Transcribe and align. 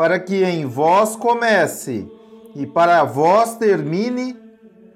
para 0.00 0.18
que 0.18 0.42
em 0.42 0.64
vós 0.64 1.14
comece 1.14 2.10
e 2.56 2.66
para 2.66 3.04
vós 3.04 3.56
termine 3.56 4.34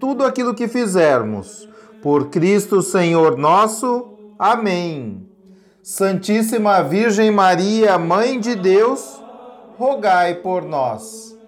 tudo 0.01 0.25
aquilo 0.25 0.55
que 0.55 0.67
fizermos. 0.67 1.69
Por 2.03 2.31
Cristo 2.31 2.81
Senhor 2.81 3.37
nosso. 3.37 4.15
Amém. 4.39 5.29
Santíssima 5.83 6.83
Virgem 6.83 7.31
Maria, 7.31 7.99
Mãe 7.99 8.41
de 8.41 8.55
Deus, 8.55 9.23
rogai 9.77 10.37
por 10.37 10.63
nós. 10.63 11.39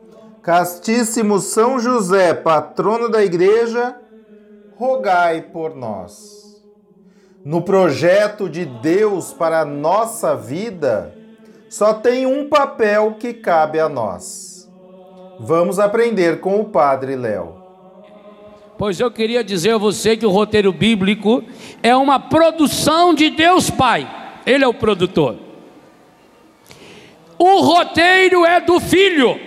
Castíssimo 0.43 1.39
São 1.39 1.79
José, 1.79 2.35
patrono 2.35 3.09
da 3.09 3.25
Igreja, 3.25 3.97
rogai 4.77 5.41
por 5.41 5.75
nós. 5.75 6.63
No 7.43 7.63
projeto 7.63 8.51
de 8.51 8.67
Deus 8.67 9.33
para 9.33 9.61
a 9.61 9.65
nossa 9.65 10.37
vida, 10.37 11.16
só 11.77 11.93
tem 11.93 12.25
um 12.25 12.49
papel 12.49 13.17
que 13.21 13.35
cabe 13.35 13.79
a 13.79 13.87
nós. 13.87 14.67
Vamos 15.39 15.79
aprender 15.79 16.41
com 16.41 16.59
o 16.59 16.65
Padre 16.65 17.15
Léo. 17.17 17.55
Pois 18.79 18.99
eu 18.99 19.11
queria 19.11 19.45
dizer 19.45 19.73
a 19.73 19.79
você 19.79 20.17
que 20.17 20.25
o 20.25 20.31
roteiro 20.31 20.73
bíblico 20.73 21.45
é 21.83 21.95
uma 21.95 22.19
produção 22.19 23.13
de 23.13 23.29
Deus 23.29 23.69
Pai. 23.69 24.11
Ele 24.47 24.65
é 24.65 24.67
o 24.67 24.73
produtor. 24.73 25.37
O 27.39 27.61
roteiro 27.61 28.47
é 28.47 28.59
do 28.59 28.81
filho. 28.81 29.39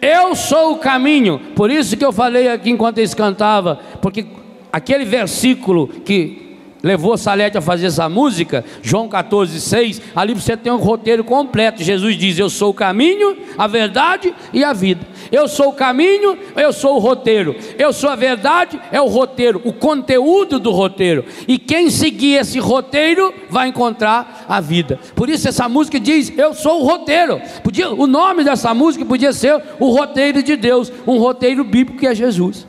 Eu 0.00 0.36
sou 0.36 0.74
o 0.74 0.78
caminho. 0.78 1.40
Por 1.56 1.68
isso 1.68 1.96
que 1.96 2.04
eu 2.04 2.12
falei 2.12 2.46
aqui 2.46 2.70
enquanto 2.70 2.98
eles 2.98 3.12
cantavam, 3.12 3.76
porque 4.00 4.24
aquele 4.72 5.04
versículo 5.04 5.88
que 5.88 6.49
levou 6.82 7.16
Salete 7.16 7.58
a 7.58 7.60
fazer 7.60 7.86
essa 7.86 8.08
música, 8.08 8.64
João 8.82 9.08
14, 9.08 9.60
6, 9.60 10.02
ali 10.14 10.34
você 10.34 10.56
tem 10.56 10.72
um 10.72 10.76
roteiro 10.76 11.22
completo. 11.22 11.82
Jesus 11.82 12.16
diz: 12.16 12.38
Eu 12.38 12.48
sou 12.48 12.70
o 12.70 12.74
caminho, 12.74 13.36
a 13.56 13.66
verdade 13.66 14.34
e 14.52 14.64
a 14.64 14.72
vida. 14.72 15.06
Eu 15.30 15.46
sou 15.48 15.68
o 15.68 15.72
caminho, 15.72 16.38
eu 16.56 16.72
sou 16.72 16.96
o 16.96 16.98
roteiro. 16.98 17.54
Eu 17.78 17.92
sou 17.92 18.10
a 18.10 18.16
verdade, 18.16 18.80
é 18.90 19.00
o 19.00 19.06
roteiro, 19.06 19.60
o 19.64 19.72
conteúdo 19.72 20.58
do 20.58 20.70
roteiro. 20.70 21.24
E 21.46 21.58
quem 21.58 21.90
seguir 21.90 22.34
esse 22.34 22.58
roteiro 22.58 23.32
vai 23.48 23.68
encontrar 23.68 24.44
a 24.48 24.60
vida. 24.60 24.98
Por 25.14 25.28
isso 25.28 25.48
essa 25.48 25.68
música 25.68 26.00
diz: 26.00 26.32
Eu 26.36 26.54
sou 26.54 26.80
o 26.80 26.84
roteiro. 26.84 27.40
Podia, 27.62 27.90
o 27.90 28.06
nome 28.06 28.44
dessa 28.44 28.72
música 28.74 29.04
podia 29.04 29.32
ser 29.32 29.62
o 29.78 29.90
roteiro 29.90 30.42
de 30.42 30.56
Deus, 30.56 30.92
um 31.06 31.18
roteiro 31.18 31.62
bíblico 31.64 31.98
que 31.98 32.06
é 32.06 32.14
Jesus. 32.14 32.66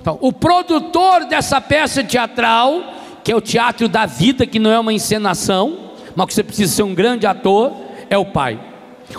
Então, 0.00 0.18
o 0.20 0.30
produtor 0.30 1.24
dessa 1.24 1.62
peça 1.62 2.04
teatral 2.04 3.03
que 3.24 3.32
é 3.32 3.36
o 3.36 3.40
teatro 3.40 3.88
da 3.88 4.04
vida, 4.04 4.46
que 4.46 4.58
não 4.58 4.70
é 4.70 4.78
uma 4.78 4.92
encenação, 4.92 5.92
mas 6.14 6.26
que 6.26 6.34
você 6.34 6.44
precisa 6.44 6.72
ser 6.76 6.82
um 6.82 6.94
grande 6.94 7.26
ator, 7.26 7.72
é 8.10 8.18
o 8.18 8.26
Pai. 8.26 8.60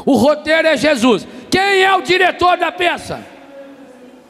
O 0.06 0.16
roteiro 0.16 0.68
é 0.68 0.78
Jesus. 0.78 1.28
Quem 1.50 1.84
é 1.84 1.94
o 1.96 2.02
diretor 2.02 2.56
da 2.56 2.72
peça? 2.72 3.26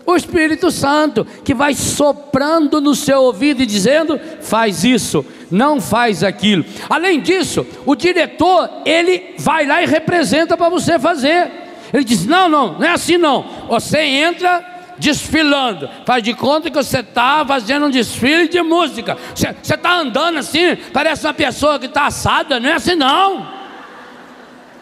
O 0.06 0.16
Espírito 0.16 0.70
Santo, 0.72 1.26
que 1.44 1.54
vai 1.54 1.74
soprando 1.74 2.80
no 2.80 2.96
seu 2.96 3.24
ouvido 3.24 3.64
e 3.64 3.66
dizendo: 3.66 4.20
faz 4.42 4.84
isso, 4.84 5.26
não 5.52 5.82
faz 5.82 6.24
aquilo. 6.24 6.64
Além 6.88 7.20
disso, 7.20 7.66
o 7.86 7.96
diretor, 7.96 8.70
ele 8.86 9.36
vai 9.40 9.66
lá 9.66 9.82
e 9.82 9.88
representa 9.88 10.56
para 10.56 10.70
você 10.70 10.98
fazer. 11.00 11.52
Ele 11.92 12.04
diz: 12.04 12.26
não, 12.26 12.48
não, 12.48 12.78
não 12.78 12.86
é 12.86 12.92
assim 12.92 13.18
não. 13.18 13.44
Você 13.68 14.00
entra 14.00 14.75
desfilando. 14.98 15.90
Faz 16.06 16.24
de 16.24 16.34
conta 16.34 16.70
que 16.70 16.76
você 16.76 17.00
está 17.00 17.46
fazendo 17.46 17.88
um 17.88 17.90
desfile 17.90 18.48
de 18.48 18.62
música. 18.62 19.18
Você 19.34 19.74
está 19.74 19.98
andando 19.98 20.40
assim, 20.40 20.76
parece 20.94 21.26
uma 21.26 21.34
pessoa 21.34 21.80
que 21.80 21.86
está 21.86 22.08
assada, 22.08 22.60
não 22.60 22.70
é 22.70 22.74
assim 22.74 22.96
não. 22.96 23.48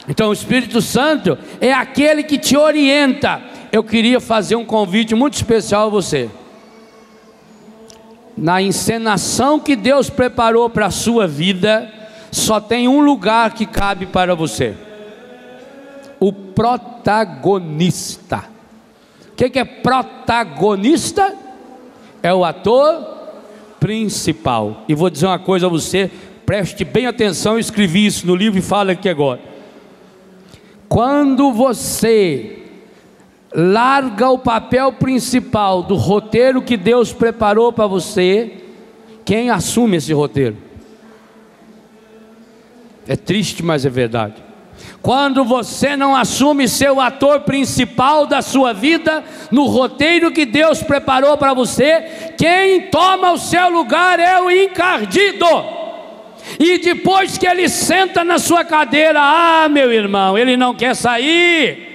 Então 0.07 0.29
o 0.29 0.33
Espírito 0.33 0.81
Santo 0.81 1.37
é 1.61 1.73
aquele 1.73 2.23
que 2.23 2.37
te 2.37 2.57
orienta. 2.57 3.41
Eu 3.71 3.83
queria 3.83 4.19
fazer 4.19 4.55
um 4.55 4.65
convite 4.65 5.15
muito 5.15 5.35
especial 5.35 5.87
a 5.87 5.89
você. 5.89 6.29
Na 8.35 8.61
encenação 8.61 9.59
que 9.59 9.75
Deus 9.75 10.09
preparou 10.09 10.69
para 10.69 10.87
a 10.87 10.91
sua 10.91 11.27
vida, 11.27 11.89
só 12.31 12.59
tem 12.59 12.87
um 12.87 12.99
lugar 12.99 13.53
que 13.53 13.65
cabe 13.65 14.07
para 14.07 14.35
você: 14.35 14.75
o 16.19 16.33
protagonista. 16.33 18.52
O 19.33 19.35
que, 19.35 19.57
é 19.57 19.65
protagonista? 19.65 21.35
É 22.21 22.31
o 22.33 22.45
ator 22.45 23.03
principal. 23.79 24.83
E 24.87 24.93
vou 24.93 25.09
dizer 25.09 25.25
uma 25.25 25.39
coisa 25.39 25.65
a 25.65 25.69
você, 25.69 26.09
preste 26.45 26.85
bem 26.85 27.07
atenção, 27.07 27.53
eu 27.53 27.59
escrevi 27.59 28.05
isso 28.05 28.27
no 28.27 28.35
livro 28.35 28.59
e 28.59 28.61
falo 28.61 28.91
aqui 28.91 29.09
agora. 29.09 29.41
Quando 30.87 31.51
você 31.51 32.59
larga 33.53 34.29
o 34.29 34.37
papel 34.37 34.93
principal 34.93 35.81
do 35.81 35.95
roteiro 35.95 36.61
que 36.61 36.77
Deus 36.77 37.11
preparou 37.11 37.73
para 37.73 37.87
você, 37.87 38.63
quem 39.25 39.49
assume 39.49 39.97
esse 39.97 40.13
roteiro? 40.13 40.57
É 43.07 43.15
triste, 43.15 43.63
mas 43.63 43.85
é 43.85 43.89
verdade. 43.89 44.52
Quando 45.01 45.43
você 45.43 45.97
não 45.97 46.15
assume 46.15 46.67
seu 46.67 47.01
ator 47.01 47.41
principal 47.41 48.25
da 48.25 48.41
sua 48.41 48.73
vida 48.73 49.23
no 49.51 49.65
roteiro 49.65 50.31
que 50.31 50.45
Deus 50.45 50.81
preparou 50.81 51.37
para 51.37 51.53
você, 51.53 52.33
quem 52.37 52.83
toma 52.83 53.33
o 53.33 53.37
seu 53.37 53.69
lugar 53.69 54.17
é 54.19 54.39
o 54.41 54.49
encardido. 54.49 55.45
E 56.59 56.77
depois 56.77 57.37
que 57.37 57.45
ele 57.45 57.67
senta 57.67 58.23
na 58.23 58.39
sua 58.39 58.63
cadeira, 58.63 59.19
ah, 59.21 59.67
meu 59.69 59.91
irmão, 59.91 60.37
ele 60.37 60.55
não 60.55 60.73
quer 60.73 60.95
sair. 60.95 61.93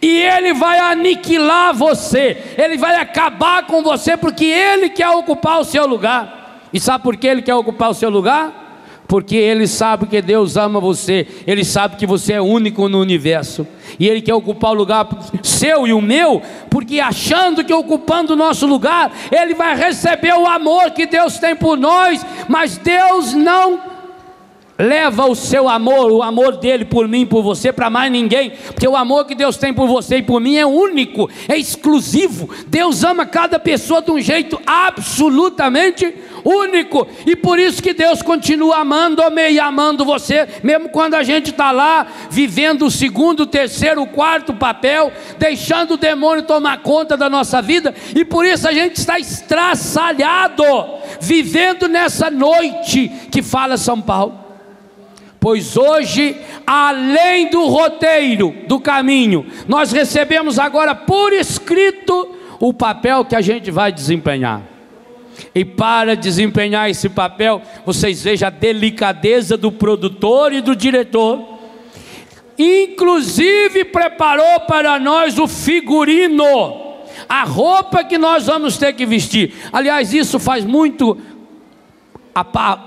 E 0.00 0.22
ele 0.22 0.52
vai 0.52 0.78
aniquilar 0.78 1.74
você, 1.74 2.54
ele 2.56 2.76
vai 2.76 2.96
acabar 2.96 3.66
com 3.66 3.82
você, 3.82 4.16
porque 4.16 4.44
ele 4.44 4.88
quer 4.88 5.10
ocupar 5.10 5.60
o 5.60 5.64
seu 5.64 5.86
lugar. 5.86 6.60
E 6.72 6.80
sabe 6.80 7.04
por 7.04 7.16
que 7.16 7.26
ele 7.26 7.42
quer 7.42 7.54
ocupar 7.54 7.90
o 7.90 7.94
seu 7.94 8.08
lugar? 8.08 8.61
Porque 9.12 9.36
ele 9.36 9.66
sabe 9.66 10.06
que 10.06 10.22
Deus 10.22 10.56
ama 10.56 10.80
você, 10.80 11.26
ele 11.46 11.66
sabe 11.66 11.96
que 11.96 12.06
você 12.06 12.32
é 12.32 12.40
único 12.40 12.88
no 12.88 12.98
universo, 12.98 13.66
e 14.00 14.08
ele 14.08 14.22
quer 14.22 14.32
ocupar 14.32 14.70
o 14.70 14.74
lugar 14.74 15.06
seu 15.42 15.86
e 15.86 15.92
o 15.92 16.00
meu, 16.00 16.40
porque 16.70 16.98
achando 16.98 17.62
que 17.62 17.74
ocupando 17.74 18.32
o 18.32 18.36
nosso 18.36 18.66
lugar, 18.66 19.12
ele 19.30 19.52
vai 19.52 19.76
receber 19.76 20.32
o 20.32 20.46
amor 20.46 20.92
que 20.92 21.04
Deus 21.04 21.38
tem 21.38 21.54
por 21.54 21.76
nós, 21.76 22.24
mas 22.48 22.78
Deus 22.78 23.34
não 23.34 23.82
leva 24.78 25.26
o 25.26 25.34
seu 25.34 25.68
amor, 25.68 26.10
o 26.10 26.22
amor 26.22 26.56
dele 26.56 26.86
por 26.86 27.06
mim, 27.06 27.26
por 27.26 27.42
você, 27.42 27.70
para 27.70 27.90
mais 27.90 28.10
ninguém, 28.10 28.52
porque 28.68 28.88
o 28.88 28.96
amor 28.96 29.26
que 29.26 29.34
Deus 29.34 29.58
tem 29.58 29.74
por 29.74 29.86
você 29.86 30.16
e 30.16 30.22
por 30.22 30.40
mim 30.40 30.56
é 30.56 30.64
único, 30.64 31.28
é 31.48 31.58
exclusivo. 31.58 32.48
Deus 32.66 33.04
ama 33.04 33.26
cada 33.26 33.58
pessoa 33.58 34.00
de 34.00 34.10
um 34.10 34.18
jeito 34.18 34.58
absolutamente 34.66 36.14
único, 36.44 37.06
e 37.26 37.36
por 37.36 37.58
isso 37.58 37.82
que 37.82 37.94
Deus 37.94 38.22
continua 38.22 38.78
amando-me 38.78 39.50
e 39.50 39.60
amando 39.60 40.04
você, 40.04 40.48
mesmo 40.62 40.88
quando 40.88 41.14
a 41.14 41.22
gente 41.22 41.50
está 41.50 41.70
lá 41.70 42.06
vivendo 42.30 42.86
o 42.86 42.90
segundo, 42.90 43.40
o 43.40 43.46
terceiro, 43.46 44.02
o 44.02 44.06
quarto 44.06 44.54
papel, 44.54 45.12
deixando 45.38 45.94
o 45.94 45.96
demônio 45.96 46.44
tomar 46.44 46.82
conta 46.82 47.16
da 47.16 47.28
nossa 47.28 47.62
vida, 47.62 47.94
e 48.14 48.24
por 48.24 48.44
isso 48.44 48.66
a 48.68 48.72
gente 48.72 48.96
está 48.96 49.18
estraçalhado, 49.18 50.64
vivendo 51.20 51.88
nessa 51.88 52.30
noite 52.30 53.08
que 53.30 53.42
fala 53.42 53.76
São 53.76 54.00
Paulo. 54.00 54.40
Pois 55.38 55.76
hoje, 55.76 56.36
além 56.64 57.50
do 57.50 57.66
roteiro 57.66 58.54
do 58.68 58.78
caminho, 58.78 59.44
nós 59.66 59.90
recebemos 59.90 60.56
agora 60.56 60.94
por 60.94 61.32
escrito 61.32 62.36
o 62.60 62.72
papel 62.72 63.24
que 63.24 63.34
a 63.34 63.40
gente 63.40 63.68
vai 63.68 63.90
desempenhar. 63.90 64.71
E 65.54 65.64
para 65.64 66.16
desempenhar 66.16 66.90
esse 66.90 67.08
papel, 67.08 67.62
vocês 67.84 68.22
vejam 68.22 68.48
a 68.48 68.50
delicadeza 68.50 69.56
do 69.56 69.70
produtor 69.70 70.52
e 70.52 70.60
do 70.60 70.74
diretor. 70.74 71.58
Inclusive 72.58 73.84
preparou 73.84 74.60
para 74.60 74.98
nós 74.98 75.38
o 75.38 75.48
figurino, 75.48 76.92
a 77.28 77.44
roupa 77.44 78.04
que 78.04 78.18
nós 78.18 78.46
vamos 78.46 78.76
ter 78.76 78.92
que 78.92 79.06
vestir. 79.06 79.54
Aliás, 79.72 80.12
isso 80.12 80.38
faz 80.38 80.64
muito 80.64 81.18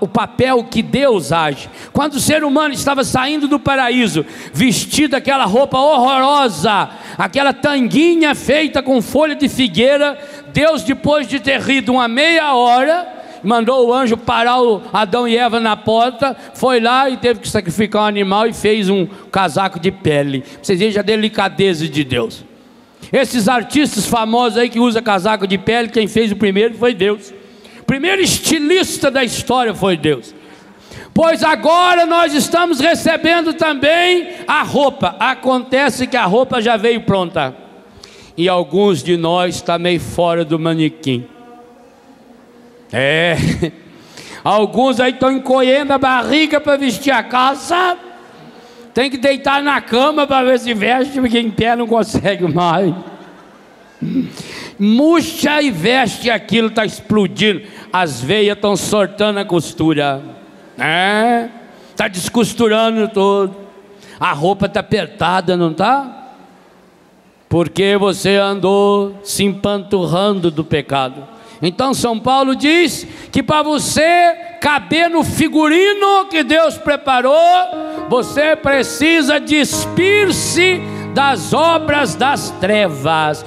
o 0.01 0.07
papel 0.07 0.63
que 0.63 0.81
Deus 0.81 1.31
age. 1.31 1.69
Quando 1.93 2.15
o 2.15 2.19
ser 2.19 2.43
humano 2.43 2.73
estava 2.73 3.03
saindo 3.03 3.47
do 3.47 3.59
paraíso, 3.59 4.25
vestido 4.51 5.15
aquela 5.15 5.45
roupa 5.45 5.77
horrorosa, 5.77 6.89
aquela 7.15 7.53
tanguinha 7.53 8.33
feita 8.33 8.81
com 8.81 9.01
folha 9.03 9.35
de 9.35 9.47
figueira, 9.47 10.17
Deus, 10.55 10.81
depois 10.83 11.27
de 11.27 11.39
ter 11.39 11.59
rido 11.59 11.91
uma 11.91 12.07
meia 12.07 12.55
hora, 12.55 13.05
mandou 13.43 13.87
o 13.87 13.93
anjo 13.93 14.15
parar 14.15 14.61
o 14.61 14.81
Adão 14.93 15.27
e 15.27 15.37
Eva 15.37 15.59
na 15.59 15.75
porta, 15.75 16.35
foi 16.53 16.79
lá 16.79 17.09
e 17.09 17.17
teve 17.17 17.41
que 17.41 17.49
sacrificar 17.49 18.03
um 18.03 18.05
animal 18.05 18.47
e 18.47 18.53
fez 18.53 18.89
um 18.89 19.05
casaco 19.29 19.79
de 19.79 19.91
pele. 19.91 20.45
Vocês 20.61 20.79
vejam 20.79 21.01
a 21.01 21.03
delicadeza 21.03 21.85
de 21.89 22.03
Deus. 22.05 22.45
Esses 23.11 23.49
artistas 23.49 24.07
famosos 24.07 24.57
aí 24.57 24.69
que 24.69 24.79
usam 24.79 25.03
casaco 25.03 25.45
de 25.45 25.57
pele, 25.57 25.89
quem 25.89 26.07
fez 26.07 26.31
o 26.31 26.37
primeiro 26.37 26.75
foi 26.75 26.93
Deus 26.93 27.33
primeiro 27.85 28.21
estilista 28.21 29.11
da 29.11 29.23
história 29.23 29.73
foi 29.73 29.95
Deus. 29.95 30.33
Pois 31.13 31.43
agora 31.43 32.05
nós 32.05 32.33
estamos 32.33 32.79
recebendo 32.79 33.53
também 33.53 34.29
a 34.47 34.63
roupa. 34.63 35.15
Acontece 35.19 36.07
que 36.07 36.17
a 36.17 36.25
roupa 36.25 36.61
já 36.61 36.75
veio 36.75 37.01
pronta. 37.01 37.64
E 38.37 38.49
alguns 38.49 39.01
de 39.01 39.15
nós 39.17 39.55
está 39.55 39.79
meio 39.79 39.99
fora 39.99 40.43
do 40.43 40.59
manequim. 40.59 41.25
É. 42.91 43.35
Alguns 44.43 44.99
aí 44.99 45.11
estão 45.11 45.31
encolhendo 45.31 45.91
a 45.91 45.97
barriga 45.97 46.61
para 46.61 46.77
vestir 46.77 47.09
a 47.09 47.23
calça. 47.23 47.97
Tem 48.93 49.09
que 49.09 49.17
deitar 49.17 49.63
na 49.63 49.81
cama 49.81 50.27
para 50.27 50.45
ver 50.45 50.59
se 50.59 50.71
veste, 50.73 51.19
porque 51.19 51.39
em 51.39 51.49
pé 51.49 51.75
não 51.75 51.87
consegue 51.87 52.47
mais 52.47 52.93
murcha 54.77 55.61
e 55.61 55.71
veste 55.71 56.29
aquilo, 56.29 56.67
está 56.67 56.85
explodindo, 56.85 57.61
as 57.91 58.21
veias 58.21 58.55
estão 58.55 58.75
sortando 58.75 59.39
a 59.39 59.45
costura? 59.45 60.21
Está 61.91 62.07
descosturando 62.07 63.07
tudo, 63.07 63.55
a 64.19 64.31
roupa 64.33 64.65
está 64.65 64.81
apertada, 64.81 65.55
não 65.55 65.71
está? 65.71 66.14
Porque 67.55 67.95
você 67.95 68.35
andou 68.35 69.17
se 69.23 69.45
empanturrando 69.45 70.51
do 70.51 70.61
pecado. 70.61 71.25
Então 71.61 71.93
São 71.93 72.19
Paulo 72.19 72.53
diz 72.53 73.07
que 73.31 73.41
para 73.41 73.63
você 73.63 74.35
caber 74.59 75.09
no 75.09 75.23
figurino 75.23 76.25
que 76.29 76.43
Deus 76.43 76.77
preparou, 76.77 77.39
você 78.09 78.57
precisa 78.57 79.39
despir-se 79.39 80.81
das 81.13 81.53
obras 81.53 82.13
das 82.13 82.49
trevas. 82.59 83.45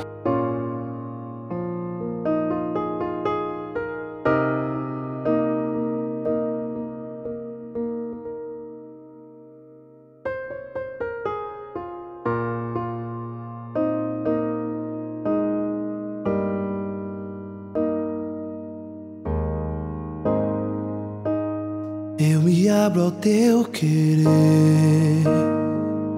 Teu 23.20 23.64
querer, 23.64 24.26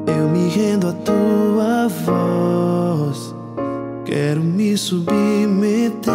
eu 0.06 0.28
me 0.28 0.48
rendo 0.48 0.88
à 0.88 0.92
tua 0.92 1.88
voz, 1.88 3.34
quero 4.04 4.42
me 4.42 4.76
submeter. 4.76 6.10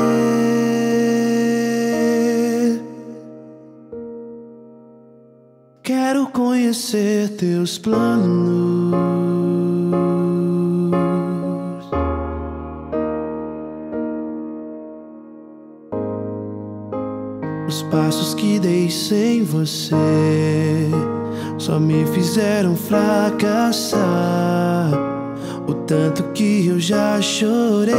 Quero 5.84 6.28
conhecer 6.28 7.30
teus 7.38 7.78
planos. 7.78 8.96
passos 17.96 18.34
que 18.34 18.60
dei 18.60 18.90
sem 18.90 19.44
você 19.44 20.25
fizeram 22.36 22.76
fracassar. 22.76 24.02
O 25.66 25.74
tanto 25.74 26.22
que 26.34 26.68
eu 26.68 26.78
já 26.78 27.22
chorei. 27.22 27.96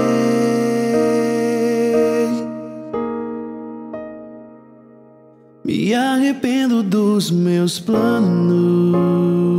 Me 5.65 5.95
arrependo 5.95 6.83
dos 6.83 7.31
meus 7.31 7.81
planos. 7.81 9.56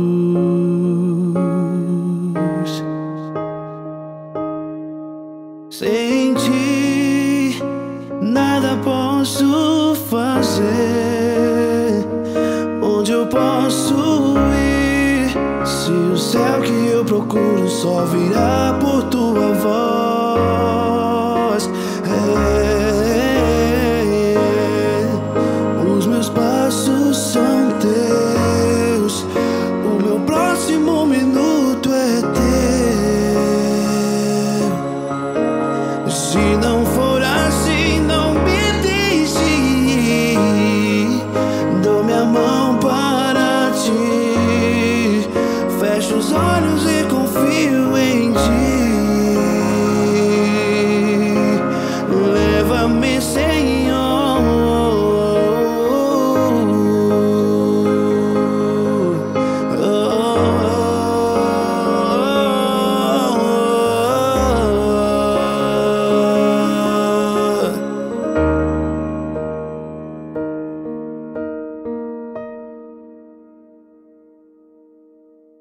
Virá 18.08 18.67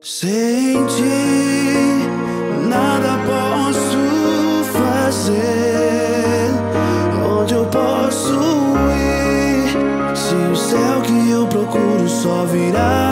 Sem 0.09 0.85
ti, 0.85 1.03
nada 2.65 3.19
posso 3.27 4.63
fazer. 4.71 6.49
Onde 7.29 7.53
eu 7.53 7.65
posso 7.65 8.39
ir? 8.95 10.15
Se 10.15 10.33
o 10.33 10.55
céu 10.55 11.01
que 11.01 11.29
eu 11.29 11.45
procuro 11.47 12.07
só 12.07 12.45
virá 12.45 13.06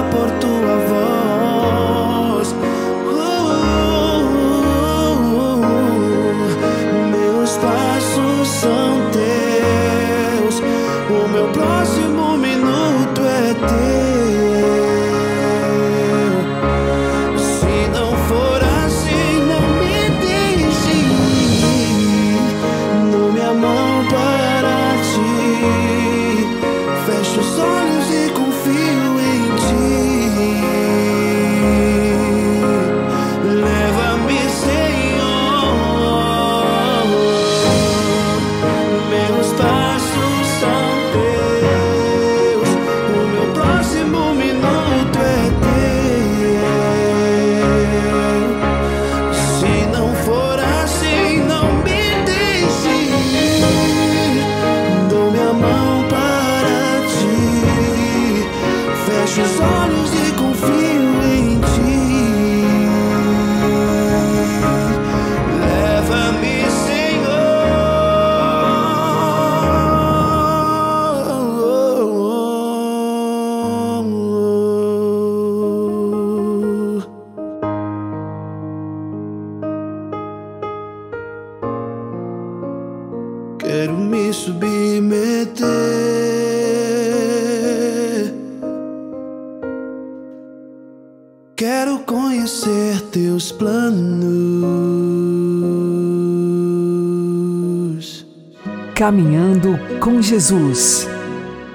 Caminhando 99.05 99.77
com 99.99 100.19
Jesus 100.19 101.07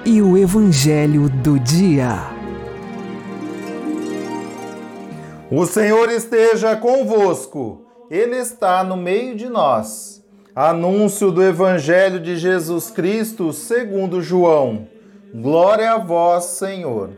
e 0.03 0.21
o 0.21 0.37
Evangelho 0.37 1.29
do 1.29 1.57
Dia. 1.57 2.17
O 5.49 5.65
Senhor 5.65 6.09
esteja 6.09 6.75
convosco, 6.75 7.83
Ele 8.09 8.35
está 8.35 8.83
no 8.83 8.97
meio 8.97 9.33
de 9.33 9.47
nós. 9.47 10.21
Anúncio 10.53 11.31
do 11.31 11.41
Evangelho 11.41 12.19
de 12.19 12.35
Jesus 12.35 12.91
Cristo 12.91 13.53
segundo 13.53 14.21
João. 14.21 14.89
Glória 15.33 15.93
a 15.93 15.97
vós, 15.97 16.43
Senhor. 16.43 17.11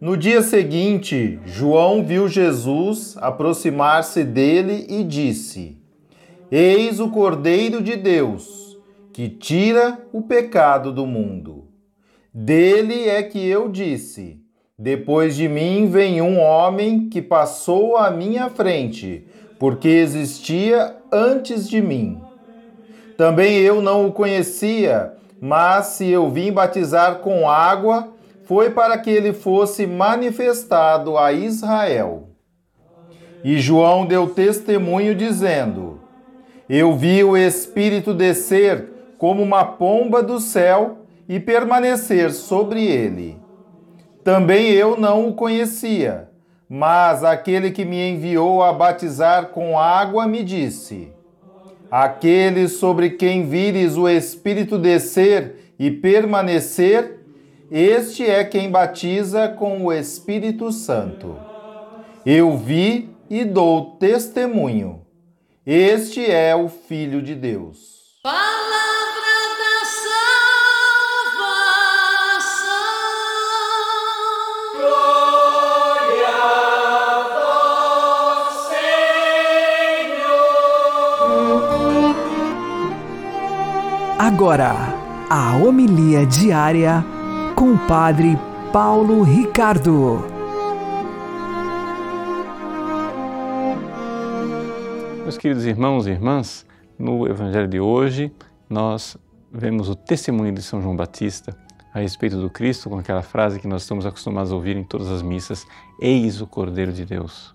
No 0.00 0.16
dia 0.16 0.42
seguinte, 0.42 1.38
João 1.46 2.04
viu 2.04 2.26
Jesus 2.26 3.16
aproximar-se 3.20 4.24
dele 4.24 4.86
e 4.88 5.04
disse: 5.04 5.76
Eis 6.50 6.98
o 6.98 7.10
Cordeiro 7.10 7.80
de 7.80 7.94
Deus, 7.94 8.67
que 9.18 9.28
tira 9.28 9.98
o 10.12 10.22
pecado 10.22 10.92
do 10.92 11.04
mundo. 11.04 11.66
Dele 12.32 13.08
é 13.08 13.20
que 13.20 13.44
eu 13.44 13.68
disse: 13.68 14.40
Depois 14.78 15.34
de 15.34 15.48
mim 15.48 15.88
vem 15.88 16.22
um 16.22 16.38
homem 16.38 17.08
que 17.08 17.20
passou 17.20 17.96
à 17.96 18.12
minha 18.12 18.48
frente, 18.48 19.26
porque 19.58 19.88
existia 19.88 20.94
antes 21.10 21.68
de 21.68 21.82
mim. 21.82 22.20
Também 23.16 23.56
eu 23.56 23.82
não 23.82 24.06
o 24.06 24.12
conhecia, 24.12 25.14
mas 25.40 25.86
se 25.86 26.08
eu 26.08 26.30
vim 26.30 26.52
batizar 26.52 27.16
com 27.16 27.50
água, 27.50 28.12
foi 28.44 28.70
para 28.70 28.96
que 28.98 29.10
ele 29.10 29.32
fosse 29.32 29.84
manifestado 29.84 31.18
a 31.18 31.32
Israel. 31.32 32.28
E 33.42 33.58
João 33.58 34.06
deu 34.06 34.28
testemunho 34.28 35.12
dizendo: 35.12 35.98
Eu 36.68 36.96
vi 36.96 37.24
o 37.24 37.36
Espírito 37.36 38.14
descer 38.14 38.96
como 39.18 39.42
uma 39.42 39.64
pomba 39.64 40.22
do 40.22 40.40
céu 40.40 40.98
e 41.28 41.38
permanecer 41.38 42.32
sobre 42.32 42.86
ele. 42.86 43.36
Também 44.24 44.70
eu 44.70 44.96
não 44.96 45.28
o 45.28 45.34
conhecia, 45.34 46.30
mas 46.68 47.24
aquele 47.24 47.70
que 47.70 47.84
me 47.84 48.10
enviou 48.10 48.62
a 48.62 48.72
batizar 48.72 49.48
com 49.48 49.78
água 49.78 50.26
me 50.26 50.42
disse: 50.44 51.12
Aquele 51.90 52.68
sobre 52.68 53.10
quem 53.10 53.46
vires 53.46 53.96
o 53.96 54.08
Espírito 54.08 54.78
descer 54.78 55.72
e 55.78 55.90
permanecer, 55.90 57.20
este 57.70 58.24
é 58.24 58.44
quem 58.44 58.70
batiza 58.70 59.48
com 59.48 59.84
o 59.84 59.92
Espírito 59.92 60.70
Santo. 60.72 61.36
Eu 62.24 62.56
vi 62.56 63.10
e 63.28 63.44
dou 63.44 63.96
testemunho. 63.96 65.02
Este 65.66 66.30
é 66.30 66.54
o 66.56 66.68
Filho 66.68 67.20
de 67.20 67.34
Deus. 67.34 68.18
Palavra 68.22 68.87
Agora, 84.18 84.74
a 85.30 85.56
homilia 85.56 86.26
diária 86.26 87.04
com 87.54 87.74
o 87.74 87.78
Padre 87.86 88.36
Paulo 88.72 89.22
Ricardo. 89.22 90.24
Meus 95.22 95.38
queridos 95.38 95.64
irmãos 95.64 96.08
e 96.08 96.10
irmãs, 96.10 96.66
no 96.98 97.28
Evangelho 97.28 97.68
de 97.68 97.78
hoje 97.78 98.32
nós 98.68 99.16
vemos 99.52 99.88
o 99.88 99.94
testemunho 99.94 100.52
de 100.52 100.62
São 100.62 100.82
João 100.82 100.96
Batista 100.96 101.56
a 101.94 102.00
respeito 102.00 102.40
do 102.40 102.50
Cristo, 102.50 102.90
com 102.90 102.98
aquela 102.98 103.22
frase 103.22 103.60
que 103.60 103.68
nós 103.68 103.82
estamos 103.82 104.04
acostumados 104.04 104.50
a 104.50 104.56
ouvir 104.56 104.76
em 104.76 104.82
todas 104.82 105.12
as 105.12 105.22
missas: 105.22 105.64
Eis 106.00 106.40
o 106.40 106.46
Cordeiro 106.48 106.92
de 106.92 107.04
Deus. 107.04 107.54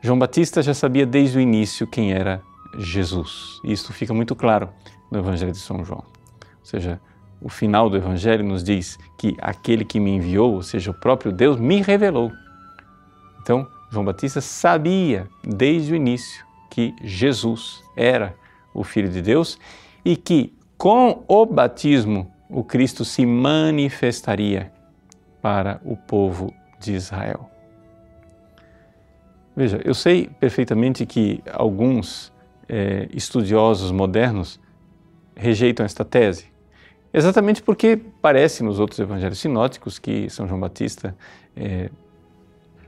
João 0.00 0.20
Batista 0.20 0.62
já 0.62 0.72
sabia 0.72 1.04
desde 1.04 1.36
o 1.36 1.40
início 1.40 1.84
quem 1.84 2.12
era 2.12 2.40
Jesus. 2.78 3.60
Isso 3.64 3.92
fica 3.92 4.14
muito 4.14 4.36
claro 4.36 4.68
no 5.10 5.18
Evangelho 5.18 5.52
de 5.52 5.58
São 5.58 5.84
João. 5.84 6.04
Ou 6.42 6.64
seja, 6.64 7.00
o 7.40 7.48
final 7.48 7.88
do 7.88 7.96
Evangelho 7.96 8.44
nos 8.44 8.64
diz 8.64 8.98
que 9.16 9.36
aquele 9.40 9.84
que 9.84 10.00
me 10.00 10.10
enviou, 10.10 10.54
ou 10.54 10.62
seja, 10.62 10.90
o 10.90 10.94
próprio 10.94 11.32
Deus, 11.32 11.58
me 11.58 11.80
revelou. 11.80 12.32
Então, 13.40 13.66
João 13.90 14.04
Batista 14.04 14.40
sabia 14.40 15.28
desde 15.42 15.92
o 15.92 15.96
início 15.96 16.44
que 16.70 16.94
Jesus 17.02 17.82
era 17.96 18.34
o 18.74 18.84
Filho 18.84 19.08
de 19.08 19.22
Deus 19.22 19.58
e 20.04 20.16
que 20.16 20.52
com 20.76 21.24
o 21.26 21.46
batismo 21.46 22.32
o 22.48 22.62
Cristo 22.62 23.04
se 23.04 23.24
manifestaria 23.24 24.72
para 25.40 25.80
o 25.84 25.96
povo 25.96 26.52
de 26.78 26.92
Israel. 26.92 27.50
Veja, 29.56 29.80
eu 29.84 29.94
sei 29.94 30.30
perfeitamente 30.38 31.04
que 31.04 31.42
alguns 31.52 32.32
eh, 32.68 33.08
estudiosos 33.12 33.90
modernos 33.90 34.60
rejeitam 35.38 35.86
esta 35.86 36.04
tese, 36.04 36.48
Exatamente 37.12 37.62
porque 37.62 37.98
parece 38.20 38.62
nos 38.62 38.78
outros 38.78 38.98
evangelhos 38.98 39.38
sinóticos 39.38 39.98
que 39.98 40.28
São 40.28 40.46
João 40.46 40.60
Batista 40.60 41.16
é, 41.56 41.90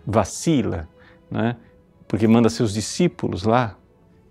vacila, 0.07 0.89
né? 1.31 1.57
porque 2.07 2.29
manda 2.29 2.51
seus 2.51 2.75
discípulos 2.75 3.45
lá 3.45 3.77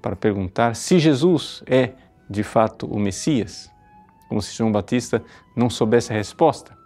para 0.01 0.15
perguntar 0.15 0.75
se 0.75 0.99
Jesus 0.99 1.63
é 1.65 1.93
de 2.29 2.43
fato 2.43 2.85
o 2.85 2.99
Messias, 2.99 3.71
como 4.27 4.41
se 4.41 4.55
João 4.55 4.71
Batista 4.71 5.23
não 5.55 5.69
soubesse 5.69 6.13
a 6.13 6.15
resposta. 6.15 6.77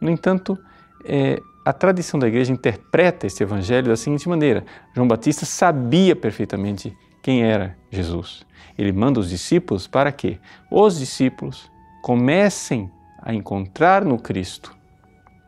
No 0.00 0.10
entanto, 0.10 0.58
é, 1.04 1.38
a 1.64 1.72
tradição 1.72 2.18
da 2.18 2.26
igreja 2.26 2.50
interpreta 2.50 3.26
este 3.26 3.42
evangelho 3.42 3.88
da 3.88 3.96
seguinte 3.96 4.26
maneira: 4.26 4.64
João 4.94 5.06
Batista 5.06 5.44
sabia 5.44 6.16
perfeitamente 6.16 6.96
quem 7.22 7.44
era 7.44 7.76
Jesus. 7.90 8.44
Ele 8.76 8.92
manda 8.92 9.20
os 9.20 9.30
discípulos 9.30 9.86
para 9.86 10.10
que 10.10 10.40
os 10.70 10.98
discípulos 10.98 11.70
comecem 12.02 12.90
a 13.20 13.32
encontrar 13.32 14.04
no 14.04 14.18
Cristo 14.18 14.76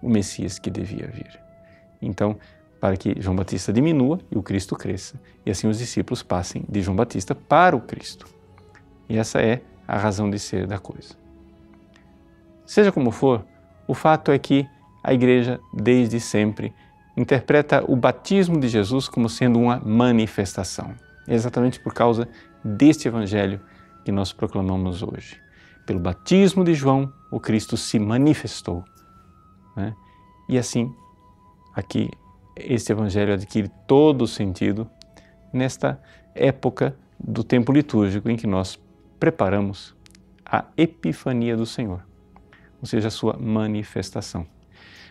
o 0.00 0.09
Messias 0.09 0.59
que 0.59 0.71
devia 0.71 1.09
vir. 1.09 1.40
Então, 2.00 2.37
para 2.81 2.97
que 2.97 3.14
João 3.19 3.35
Batista 3.35 3.73
diminua 3.73 4.21
e 4.31 4.37
o 4.37 4.43
Cristo 4.43 4.76
cresça, 4.76 5.19
e 5.45 5.50
assim 5.50 5.66
os 5.66 5.78
discípulos 5.78 6.23
passem 6.23 6.64
de 6.69 6.83
João 6.83 6.95
Batista 6.95 7.35
para 7.35 7.75
o 7.75 7.81
Cristo. 7.81 8.26
E 9.09 9.16
essa 9.16 9.40
é 9.40 9.62
a 9.88 9.97
razão 9.97 10.31
de 10.31 10.38
ser 10.38 10.66
da 10.66 10.78
coisa. 10.78 11.14
Seja 12.66 12.93
como 12.93 13.11
for, 13.11 13.45
o 13.88 13.95
fato 13.95 14.31
é 14.31 14.38
que 14.38 14.69
a 15.02 15.12
Igreja, 15.12 15.61
desde 15.73 16.21
sempre, 16.21 16.73
interpreta 17.16 17.85
o 17.87 17.97
batismo 17.97 18.59
de 18.59 18.69
Jesus 18.69 19.09
como 19.09 19.28
sendo 19.28 19.59
uma 19.59 19.78
manifestação. 19.78 20.95
Exatamente 21.26 21.81
por 21.81 21.95
causa 21.95 22.28
deste 22.64 23.09
Evangelho 23.09 23.61
que 24.04 24.12
nós 24.12 24.33
proclamamos 24.33 25.02
hoje 25.02 25.45
pelo 25.87 26.00
batismo 26.00 26.64
de 26.64 26.75
João, 26.75 27.12
o 27.31 27.38
Cristo 27.38 27.76
se 27.76 27.99
manifestou. 27.99 28.85
Né? 29.76 29.95
E 30.49 30.59
assim, 30.59 30.95
aqui, 31.75 32.11
este 32.57 32.93
Evangelho 32.93 33.35
adquire 33.35 33.71
todo 33.87 34.23
o 34.23 34.28
sentido 34.28 34.88
nesta 35.52 36.00
época 36.35 36.97
do 37.19 37.45
tempo 37.45 37.73
litúrgico 37.73 38.28
em 38.31 38.37
que 38.37 38.47
nós 38.47 38.78
preparamos 39.19 39.95
a 40.45 40.64
Epifania 40.76 41.57
do 41.57 41.66
Senhor, 41.66 42.04
ou 42.81 42.87
seja, 42.87 43.09
a 43.09 43.11
sua 43.11 43.37
manifestação. 43.38 44.47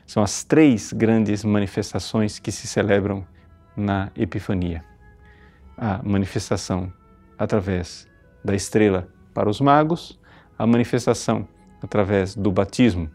São 0.05 0.21
as 0.21 0.43
três 0.43 0.91
grandes 0.91 1.43
manifestações 1.43 2.37
que 2.39 2.51
se 2.51 2.67
celebram 2.67 3.25
na 3.75 4.11
Epifania: 4.15 4.83
a 5.77 6.01
manifestação 6.03 6.91
através 7.37 8.07
da 8.43 8.55
estrela 8.55 9.07
para 9.33 9.49
os 9.49 9.59
magos, 9.59 10.19
a 10.57 10.67
manifestação 10.67 11.47
através 11.81 12.35
do 12.35 12.51
batismo 12.51 13.09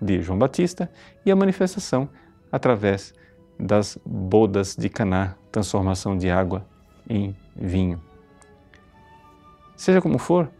de 0.00 0.20
João 0.20 0.38
Batista 0.38 0.90
e 1.24 1.30
a 1.30 1.36
manifestação 1.36 2.08
através 2.50 3.14
das 3.58 3.98
bodas 4.04 4.76
de 4.76 4.88
Caná, 4.88 5.34
transformação 5.50 6.16
de 6.16 6.28
água 6.28 6.66
em 7.08 7.34
vinho. 7.54 8.02
Seja 9.76 10.00
como 10.00 10.18
for, 10.18 10.50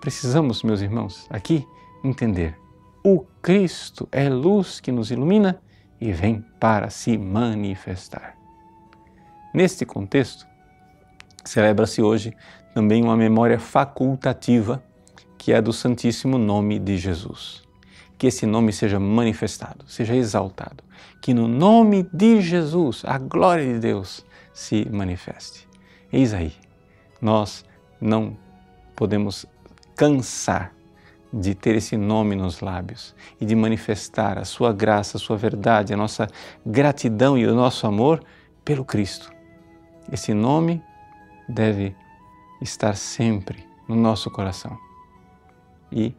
precisamos, 0.00 0.62
meus 0.62 0.80
irmãos, 0.80 1.26
aqui 1.30 1.66
entender: 2.02 2.56
o 3.04 3.24
Cristo 3.42 4.08
é 4.10 4.28
luz 4.28 4.80
que 4.80 4.90
nos 4.90 5.10
ilumina 5.10 5.60
e 6.00 6.12
vem 6.12 6.44
para 6.60 6.90
se 6.90 7.16
manifestar. 7.18 8.36
Neste 9.52 9.84
contexto, 9.86 10.46
celebra-se 11.44 12.02
hoje 12.02 12.34
também 12.74 13.02
uma 13.02 13.16
memória 13.16 13.58
facultativa, 13.58 14.82
que 15.36 15.52
é 15.52 15.62
do 15.62 15.72
Santíssimo 15.72 16.36
Nome 16.36 16.78
de 16.78 16.96
Jesus. 16.96 17.62
Que 18.18 18.26
esse 18.26 18.44
nome 18.46 18.72
seja 18.72 18.98
manifestado, 18.98 19.84
seja 19.86 20.14
exaltado, 20.14 20.84
que 21.22 21.32
no 21.32 21.48
nome 21.48 22.06
de 22.12 22.40
Jesus 22.40 23.02
a 23.04 23.16
glória 23.16 23.64
de 23.64 23.78
Deus 23.78 24.24
se 24.52 24.88
manifeste. 24.90 25.68
Eis 26.12 26.34
aí, 26.34 26.52
nós 27.20 27.64
não 28.00 28.36
podemos 28.96 29.46
cansar 29.96 30.72
de 31.32 31.54
ter 31.54 31.76
esse 31.76 31.96
nome 31.96 32.34
nos 32.34 32.60
lábios 32.60 33.14
e 33.40 33.44
de 33.44 33.54
manifestar 33.54 34.38
a 34.38 34.44
sua 34.44 34.72
graça, 34.72 35.16
a 35.16 35.20
sua 35.20 35.36
verdade, 35.36 35.92
a 35.92 35.96
nossa 35.96 36.26
gratidão 36.64 37.36
e 37.36 37.46
o 37.46 37.54
nosso 37.54 37.86
amor 37.86 38.22
pelo 38.64 38.84
Cristo. 38.84 39.37
Esse 40.10 40.32
nome 40.32 40.82
deve 41.48 41.94
estar 42.60 42.96
sempre 42.96 43.66
no 43.86 43.94
nosso 43.94 44.30
coração 44.30 44.78
e, 45.92 46.14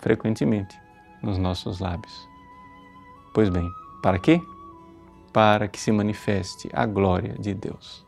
frequentemente, 0.00 0.78
nos 1.22 1.38
nossos 1.38 1.80
lábios. 1.80 2.28
Pois 3.34 3.48
bem, 3.48 3.68
para 4.02 4.18
quê? 4.18 4.40
Para 5.32 5.66
que 5.68 5.80
se 5.80 5.90
manifeste 5.90 6.68
a 6.72 6.86
glória 6.86 7.34
de 7.38 7.54
Deus. 7.54 8.04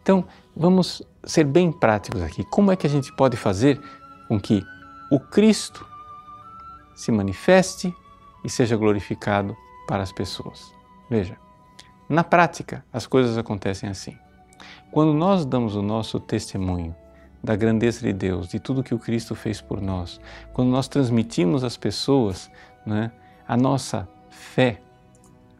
Então, 0.00 0.26
vamos 0.56 1.02
ser 1.24 1.44
bem 1.44 1.70
práticos 1.70 2.22
aqui. 2.22 2.44
Como 2.44 2.72
é 2.72 2.76
que 2.76 2.86
a 2.86 2.90
gente 2.90 3.14
pode 3.14 3.36
fazer 3.36 3.80
com 4.26 4.40
que 4.40 4.64
o 5.10 5.20
Cristo 5.20 5.86
se 6.94 7.12
manifeste 7.12 7.94
e 8.44 8.48
seja 8.48 8.76
glorificado 8.76 9.56
para 9.86 10.02
as 10.02 10.12
pessoas? 10.12 10.72
Veja, 11.10 11.36
na 12.08 12.24
prática, 12.24 12.84
as 12.92 13.06
coisas 13.06 13.36
acontecem 13.36 13.88
assim. 13.88 14.16
Quando 14.90 15.12
nós 15.12 15.44
damos 15.44 15.76
o 15.76 15.82
nosso 15.82 16.18
testemunho 16.18 16.94
da 17.42 17.54
grandeza 17.54 18.00
de 18.00 18.12
Deus, 18.12 18.48
de 18.48 18.58
tudo 18.58 18.82
que 18.82 18.94
o 18.94 18.98
Cristo 18.98 19.34
fez 19.34 19.60
por 19.60 19.80
nós, 19.80 20.20
quando 20.52 20.70
nós 20.70 20.88
transmitimos 20.88 21.62
às 21.62 21.76
pessoas 21.76 22.50
né, 22.86 23.12
a 23.46 23.56
nossa 23.56 24.08
fé, 24.30 24.80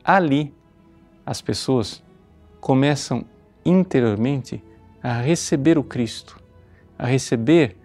ali 0.03 0.55
as 1.25 1.41
pessoas 1.41 2.03
começam 2.61 3.25
interiormente 3.65 4.65
a 5.03 5.21
receber 5.21 5.79
o 5.79 5.85
Cristo, 5.85 6.41
a 6.99 7.07
receber 7.07 7.77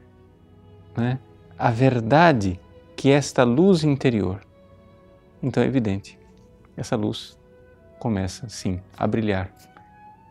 né, 0.95 1.19
a 1.59 1.69
verdade 1.69 2.59
que 2.95 3.09
é 3.09 3.13
esta 3.13 3.43
luz 3.43 3.83
interior. 3.83 4.41
Então 5.41 5.61
é 5.61 5.65
evidente, 5.65 6.17
essa 6.77 6.95
luz 6.95 7.37
começa 7.99 8.47
sim 8.47 8.79
a 8.97 9.05
brilhar 9.05 9.53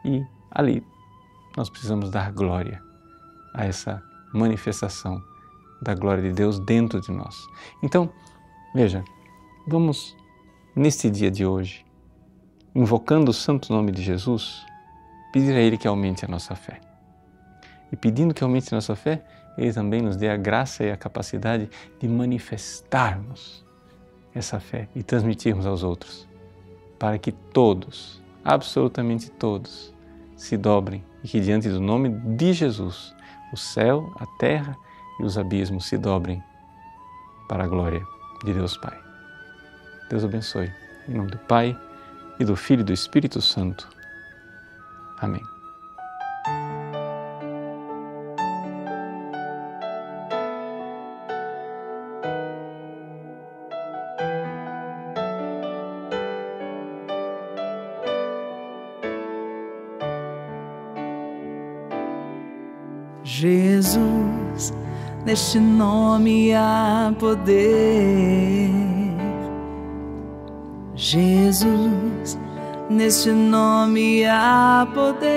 e 0.05 0.25
ali 0.51 0.83
nós 1.57 1.69
precisamos 1.69 2.11
dar 2.11 2.33
glória 2.33 2.83
a 3.55 3.67
essa 3.67 4.03
manifestação 4.33 5.23
da 5.81 5.95
glória 5.95 6.23
de 6.23 6.33
Deus 6.33 6.59
dentro 6.59 7.01
de 7.01 7.11
nós. 7.11 7.47
Então, 7.83 8.11
veja, 8.75 9.05
vamos 9.67 10.17
neste 10.75 11.11
dia 11.11 11.31
de 11.31 11.45
hoje, 11.45 11.85
invocando 12.75 13.31
o 13.31 13.35
santo 13.35 13.73
nome 13.73 13.93
de 13.93 14.03
Jesus, 14.03 14.65
pedir 15.33 15.55
a 15.55 15.61
Ele 15.61 15.77
que 15.77 15.89
aumente 15.89 16.25
a 16.25 16.29
nossa 16.29 16.55
fé. 16.55 16.81
E 17.91 17.97
pedindo 17.97 18.33
que 18.33 18.43
aumente 18.43 18.73
a 18.73 18.77
nossa 18.77 18.97
fé, 18.97 19.23
Ele 19.59 19.73
também 19.73 20.01
nos 20.01 20.17
dê 20.17 20.31
a 20.31 20.37
graça 20.37 20.85
e 20.85 20.91
a 20.91 20.97
capacidade 20.97 21.69
de 21.99 22.09
manifestarmos 22.09 23.65
essa 24.35 24.59
fé 24.59 24.89
e 24.95 25.03
transmitirmos 25.03 25.67
aos 25.67 25.83
outros, 25.83 26.27
para 26.99 27.19
que 27.19 27.33
todos, 27.33 28.23
absolutamente 28.43 29.31
todos, 29.31 29.93
se 30.35 30.57
dobrem 30.57 31.05
e 31.23 31.29
que 31.29 31.41
diante 31.41 31.69
do 31.69 31.81
nome 31.81 32.09
de 32.37 32.53
Jesus 32.53 33.15
o 33.53 33.57
céu, 33.57 34.13
a 34.19 34.27
terra 34.39 34.77
e 35.21 35.25
os 35.25 35.37
abismos 35.37 35.87
se 35.87 35.99
dobrem 35.99 36.43
para 37.49 37.65
a 37.65 37.69
glória 37.69 38.03
de 38.45 38.53
Deus 38.53 38.77
Pai. 38.77 38.99
Deus 40.09 40.25
abençoe. 40.25 40.73
Em 41.09 41.15
nome 41.15 41.31
do 41.31 41.39
Pai 41.39 41.79
e 42.39 42.45
do 42.45 42.57
Filho 42.57 42.81
e 42.81 42.85
do 42.85 42.93
Espírito 42.93 43.41
Santo. 43.41 43.89
Amém. 45.19 45.52
Neste 65.33 65.59
nome 65.59 66.53
há 66.53 67.11
poder. 67.19 68.71
Jesus, 70.95 72.39
neste 72.91 73.31
nome 73.31 74.27
há 74.27 74.87
poder. 74.93 75.31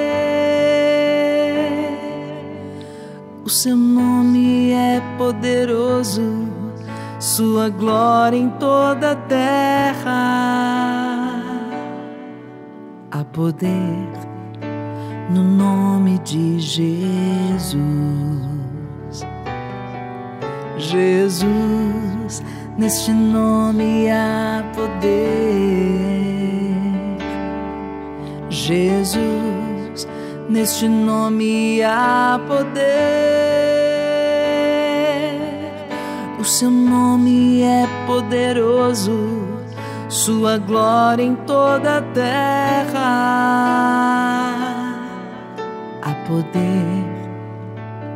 O 3.45 3.49
seu 3.49 3.77
nome 3.77 4.73
é 4.73 5.01
poderoso, 5.17 6.45
sua 7.17 7.69
glória 7.69 8.35
em 8.35 8.49
toda 8.49 9.11
a 9.11 9.15
terra. 9.15 10.11
Há 13.11 13.23
poder 13.31 14.09
no 15.29 15.41
nome 15.41 16.19
de 16.19 16.59
Jesus. 16.59 18.54
Jesus, 20.77 22.43
neste 22.77 23.11
nome 23.11 24.09
há 24.11 24.63
poder. 24.75 25.15
Jesus, 28.49 30.07
neste 30.49 30.87
nome 30.87 31.81
há 31.81 32.39
poder. 32.47 32.95
O 36.39 36.43
seu 36.43 36.69
nome 36.69 37.61
é 37.61 37.87
poderoso, 38.05 39.47
sua 40.09 40.57
glória 40.57 41.23
em 41.23 41.35
toda 41.35 41.97
a 41.97 42.01
terra 42.01 43.45
há 46.01 46.13
poder 46.27 47.14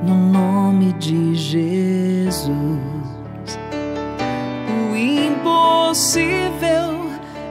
no 0.04 0.16
nome 0.16 0.94
de 0.94 1.36
Jesus. 1.36 2.54
O 4.92 4.96
impossível 4.96 6.60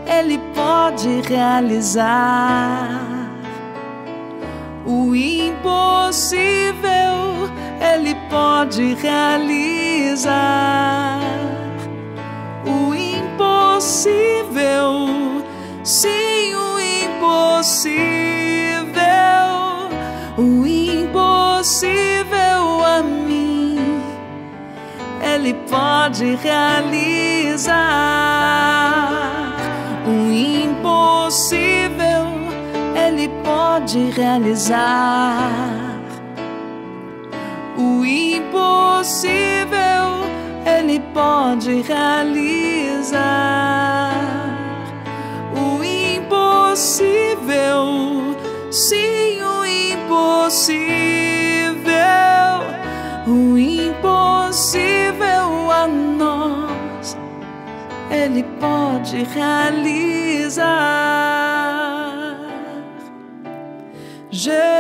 Ele 0.06 0.38
pode 0.54 1.20
realizar. 1.28 2.88
O 4.86 5.14
impossível 5.14 6.38
Ele 7.80 8.14
pode 8.30 8.94
realizar. 8.94 10.38
O 12.64 12.94
impossível, 12.94 14.28
sim, 15.84 16.27
Ele 25.48 25.56
pode 25.66 26.34
realizar. 26.42 27.72
O 30.06 30.30
impossível, 30.30 31.56
Ele 32.94 33.30
pode 33.42 34.10
realizar. 34.10 35.48
O 37.78 38.04
impossível, 38.04 39.30
Ele 40.66 41.00
pode 41.14 41.80
realizar. 41.80 42.92
O 45.56 45.82
impossível, 45.82 47.16
sim, 48.70 49.40
o 49.40 49.64
impossível, 49.64 50.76
o 53.26 53.56
impossível 53.56 54.37
Ele 58.10 58.42
pode 58.60 59.22
realizar. 59.24 60.68
Jesus, 64.30 64.78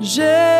Jesus. 0.00 0.59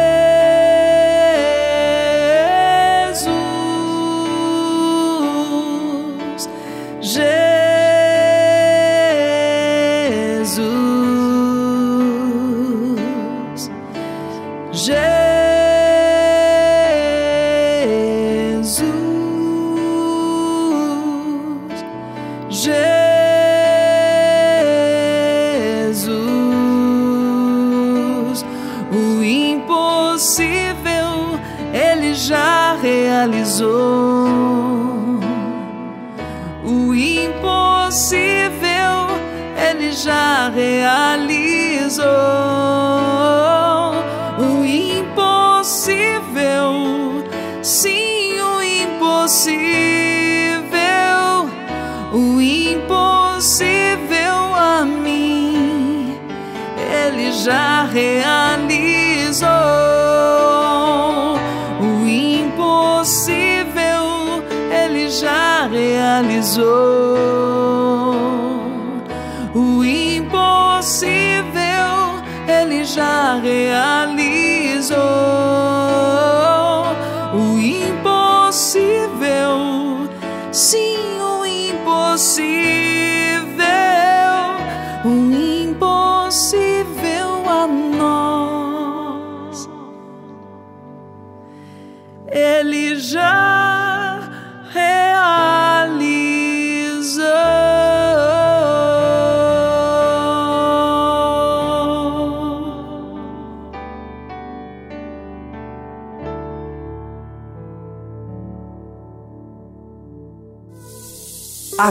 realizou. 73.41 75.30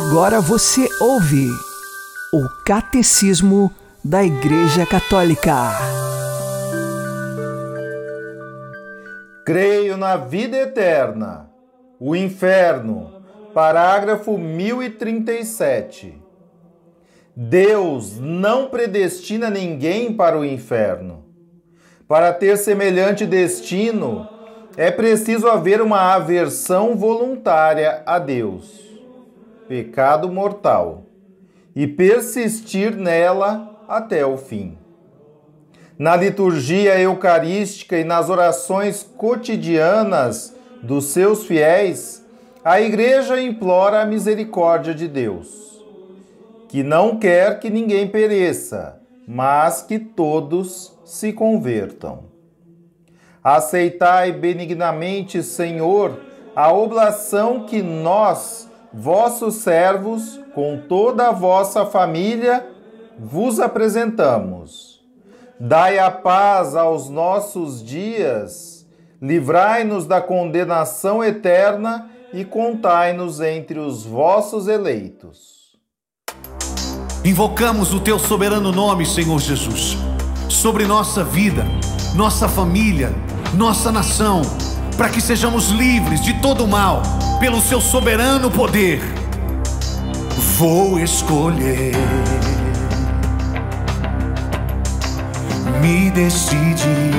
Agora 0.07 0.41
você 0.41 0.89
ouve 0.99 1.47
o 2.33 2.49
Catecismo 2.65 3.71
da 4.03 4.25
Igreja 4.25 4.87
Católica. 4.87 5.73
Creio 9.45 9.99
na 9.99 10.17
vida 10.17 10.57
eterna. 10.57 11.51
O 12.01 12.17
inferno. 12.17 13.13
Parágrafo 13.53 14.39
1037. 14.39 16.15
Deus 17.37 18.19
não 18.19 18.71
predestina 18.71 19.51
ninguém 19.51 20.15
para 20.15 20.39
o 20.39 20.45
inferno. 20.47 21.27
Para 22.09 22.33
ter 22.33 22.57
semelhante 22.57 23.27
destino, 23.27 24.27
é 24.79 24.91
preciso 24.91 25.47
haver 25.47 25.83
uma 25.83 26.15
aversão 26.15 26.97
voluntária 26.97 28.03
a 28.07 28.19
Deus, 28.19 28.90
pecado 29.71 30.29
mortal, 30.29 31.05
e 31.77 31.87
persistir 31.87 32.97
nela 32.97 33.81
até 33.87 34.27
o 34.27 34.37
fim. 34.37 34.77
Na 35.97 36.17
liturgia 36.17 36.99
eucarística 36.99 37.97
e 37.97 38.03
nas 38.03 38.29
orações 38.29 39.09
cotidianas 39.17 40.57
dos 40.83 41.05
seus 41.05 41.45
fiéis, 41.45 42.21
a 42.65 42.81
Igreja 42.81 43.41
implora 43.41 44.03
a 44.03 44.07
misericórdia 44.07 44.93
de 44.93 45.07
Deus, 45.07 45.81
que 46.69 46.83
não 46.83 47.17
quer 47.17 47.61
que 47.61 47.71
ninguém 47.71 48.09
pereça, 48.09 49.01
mas 49.25 49.83
que 49.83 50.01
todos 50.01 50.99
se 51.05 51.33
convertam. 51.33 52.25
Aceitai 53.41 54.33
benignamente, 54.33 55.45
Senhor, 55.45 56.19
a 56.57 56.73
oblação 56.73 57.67
que 57.67 57.81
nós, 57.81 58.69
vossos 58.93 59.57
servos, 59.57 60.41
com 60.55 60.81
toda 60.89 61.29
a 61.29 61.33
vossa 61.33 61.87
família, 61.87 62.67
vos 63.19 63.61
apresentamos. 63.61 65.01
Dai 65.59 65.99
a 65.99 66.11
paz 66.11 66.75
aos 66.75 67.09
nossos 67.11 67.85
dias, 67.85 68.87
livrai-nos 69.21 70.07
da 70.07 70.21
condenação 70.21 71.23
eterna 71.23 72.11
e 72.33 72.45
contai-nos 72.45 73.41
entre 73.41 73.79
os 73.79 74.05
vossos 74.05 74.69
eleitos. 74.69 75.61
Invocamos 77.23 77.93
o 77.93 78.01
teu 78.01 78.19
soberano 78.19 78.73
nome, 78.73 79.05
Senhor 79.05 79.39
Jesus, 79.39 79.99
sobre 80.49 80.87
nossa 80.87 81.23
vida, 81.23 81.67
nossa 82.17 82.49
família, 82.49 83.13
nossa 83.55 83.93
nação, 83.93 84.41
para 84.97 85.09
que 85.09 85.21
sejamos 85.21 85.71
livres 85.71 86.23
de 86.23 86.35
todo 86.35 86.67
mal, 86.67 87.03
pelo 87.39 87.61
seu 87.61 87.81
soberano 87.81 88.51
poder. 88.51 89.01
Vou 90.59 90.99
escolher, 91.01 91.95
me 95.81 96.11
decidir 96.11 97.15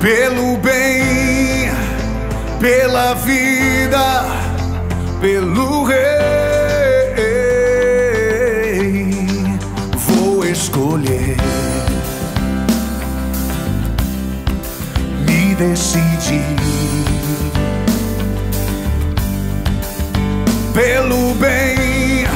pelo 0.00 0.56
bem, 0.58 1.70
pela 2.58 3.14
vida 3.14 4.40
pelo 5.20 5.84
rei. 5.84 6.39
Decidir 15.60 16.40
pelo 20.72 21.34
bem, 21.34 22.26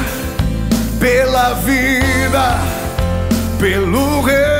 pela 0.99 1.55
vida, 1.55 2.59
pelo 3.59 4.21
rei. 4.21 4.54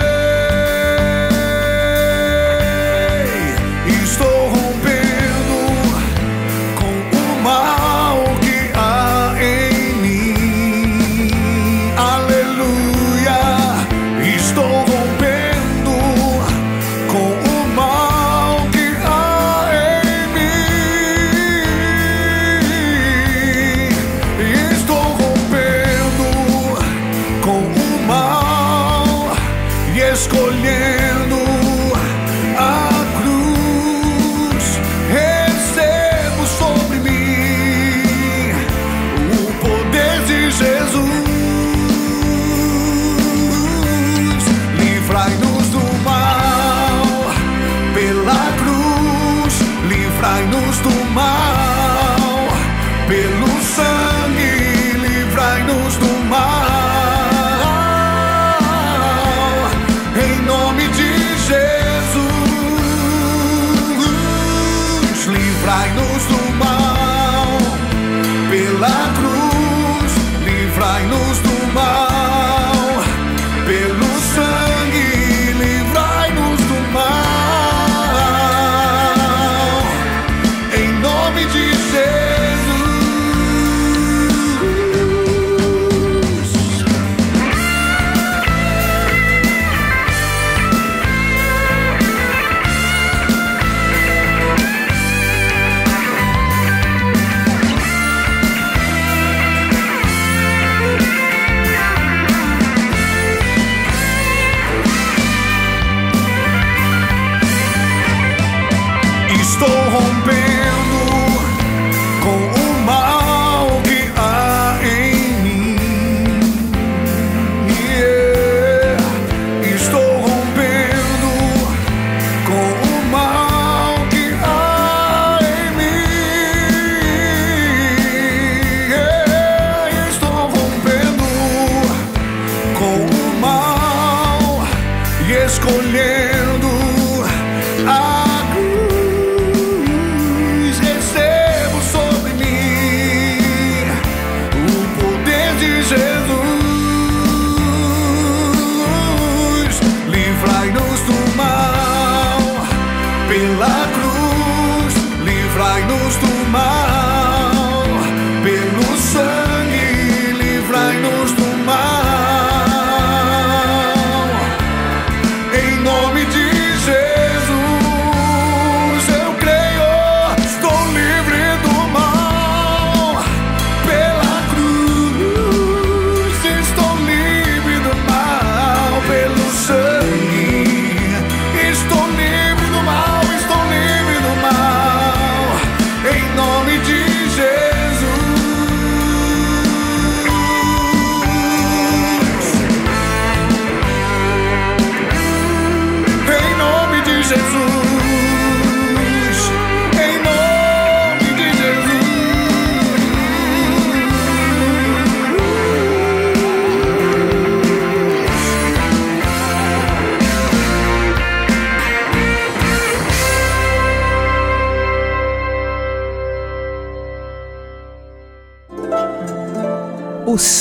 Livrai-nos 156.05 156.17
do 156.17 156.49
mal 156.51 156.84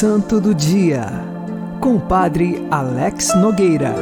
Santo 0.05 0.38
do 0.38 0.55
Dia, 0.55 1.07
com 1.81 1.97
o 1.97 2.01
Padre 2.01 2.62
Alex 2.71 3.35
Nogueira. 3.37 3.95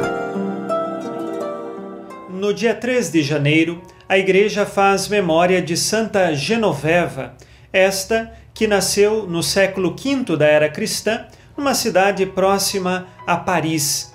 No 2.29 2.53
dia 2.53 2.75
3 2.75 3.09
de 3.09 3.23
janeiro, 3.23 3.81
a 4.09 4.17
Igreja 4.17 4.65
faz 4.65 5.07
memória 5.07 5.61
de 5.61 5.77
Santa 5.77 6.35
Genoveva, 6.35 7.35
esta 7.71 8.33
que 8.53 8.67
nasceu 8.67 9.25
no 9.25 9.41
século 9.41 9.95
V 9.95 10.35
da 10.35 10.45
era 10.45 10.67
cristã, 10.67 11.25
numa 11.55 11.73
cidade 11.73 12.25
próxima 12.25 13.07
a 13.25 13.37
Paris. 13.37 14.13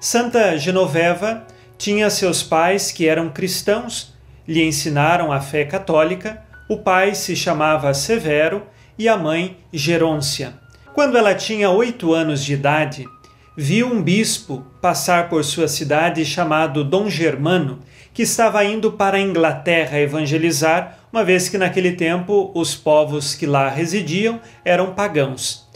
Santa 0.00 0.56
Genoveva 0.56 1.46
tinha 1.76 2.08
seus 2.08 2.42
pais 2.42 2.90
que 2.90 3.06
eram 3.06 3.28
cristãos, 3.28 4.14
lhe 4.48 4.64
ensinaram 4.64 5.30
a 5.30 5.38
fé 5.42 5.66
católica, 5.66 6.42
o 6.66 6.78
pai 6.78 7.14
se 7.14 7.36
chamava 7.36 7.92
Severo 7.92 8.62
e 8.98 9.06
a 9.06 9.18
mãe 9.18 9.58
Gerôncia. 9.70 10.64
Quando 10.96 11.18
ela 11.18 11.34
tinha 11.34 11.68
oito 11.68 12.14
anos 12.14 12.42
de 12.42 12.54
idade, 12.54 13.06
viu 13.54 13.86
um 13.86 14.02
bispo 14.02 14.64
passar 14.80 15.28
por 15.28 15.44
sua 15.44 15.68
cidade 15.68 16.24
chamado 16.24 16.82
Dom 16.82 17.10
Germano, 17.10 17.80
que 18.14 18.22
estava 18.22 18.64
indo 18.64 18.90
para 18.90 19.18
a 19.18 19.20
Inglaterra 19.20 20.00
evangelizar, 20.00 21.00
uma 21.12 21.22
vez 21.22 21.50
que 21.50 21.58
naquele 21.58 21.92
tempo 21.92 22.50
os 22.54 22.74
povos 22.74 23.34
que 23.34 23.44
lá 23.44 23.68
residiam 23.68 24.40
eram 24.64 24.94
pagãos. 24.94 25.68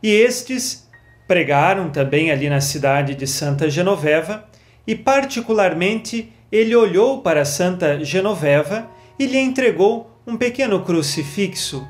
E 0.00 0.12
estes 0.12 0.88
pregaram 1.26 1.90
também 1.90 2.30
ali 2.30 2.48
na 2.48 2.60
cidade 2.60 3.16
de 3.16 3.26
Santa 3.26 3.68
Genoveva, 3.68 4.44
e 4.86 4.94
particularmente 4.94 6.32
ele 6.52 6.76
olhou 6.76 7.20
para 7.20 7.44
Santa 7.44 8.04
Genoveva 8.04 8.88
e 9.18 9.26
lhe 9.26 9.38
entregou 9.38 10.08
um 10.24 10.36
pequeno 10.36 10.84
crucifixo 10.84 11.84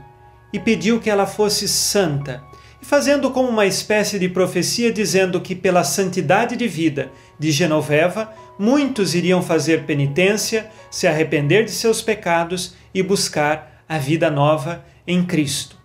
e 0.55 0.59
pediu 0.59 0.99
que 0.99 1.11
ela 1.11 1.27
fosse 1.27 1.69
santa, 1.69 2.48
fazendo 2.89 3.31
como 3.31 3.51
uma 3.51 3.67
espécie 3.67 4.19
de 4.19 4.31
profecia 4.31 4.91
dizendo 4.91 5.43
que 5.43 5.55
pela 5.55 5.85
santidade 5.85 6.57
de 6.57 6.67
vida 6.67 7.13
de 7.39 7.51
Genoveva, 7.51 8.33
muitos 8.59 9.15
iriam 9.15 9.43
fazer 9.43 9.85
penitência, 9.85 10.71
se 10.91 11.07
arrepender 11.07 11.67
de 11.67 11.71
seus 11.71 12.01
pecados 12.01 12.75
e 12.95 13.03
buscar 13.03 13.85
a 13.87 13.99
vida 13.99 14.31
nova 14.31 14.83
em 15.07 15.23
Cristo. 15.23 15.77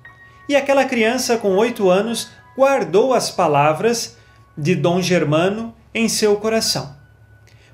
E 0.47 0.55
aquela 0.55 0.85
criança 0.85 1.35
com 1.35 1.57
oito 1.57 1.89
anos 1.89 2.29
guardou 2.57 3.13
as 3.13 3.29
palavras 3.29 4.17
de 4.57 4.73
Dom 4.73 5.01
Germano 5.01 5.75
em 5.93 6.07
seu 6.07 6.37
coração. 6.37 6.95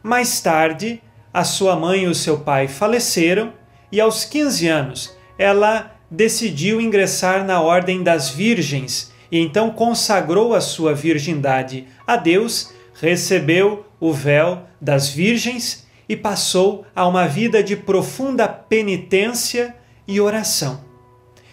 Mais 0.01 0.41
tarde, 0.41 1.03
a 1.31 1.43
sua 1.43 1.75
mãe 1.75 2.05
e 2.05 2.07
o 2.07 2.15
seu 2.15 2.39
pai 2.39 2.67
faleceram 2.67 3.53
e 3.91 4.01
aos 4.01 4.25
15 4.25 4.67
anos 4.67 5.15
ela 5.37 5.91
decidiu 6.09 6.81
ingressar 6.81 7.45
na 7.45 7.61
Ordem 7.61 8.01
das 8.01 8.31
Virgens 8.31 9.18
e 9.31 9.39
então 9.39 9.71
consagrou 9.71 10.53
a 10.53 10.61
sua 10.61 10.93
virgindade 10.93 11.87
a 12.05 12.15
Deus, 12.15 12.73
recebeu 12.93 13.85
o 13.99 14.11
véu 14.11 14.63
das 14.81 15.09
Virgens 15.09 15.87
e 16.07 16.15
passou 16.15 16.85
a 16.95 17.07
uma 17.07 17.27
vida 17.27 17.61
de 17.61 17.75
profunda 17.75 18.47
penitência 18.47 19.75
e 20.07 20.19
oração. 20.19 20.83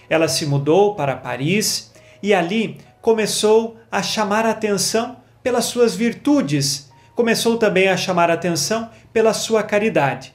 Ela 0.08 0.28
se 0.28 0.46
mudou 0.46 0.94
para 0.94 1.16
Paris 1.16 1.92
e 2.22 2.32
ali 2.32 2.78
começou 3.02 3.76
a 3.90 4.02
chamar 4.02 4.46
atenção 4.46 5.16
pelas 5.42 5.66
suas 5.66 5.94
virtudes, 5.94 6.90
começou 7.14 7.56
também 7.56 7.88
a 7.88 7.96
chamar 7.96 8.30
atenção 8.30 8.90
pela 9.12 9.32
sua 9.32 9.62
caridade. 9.62 10.34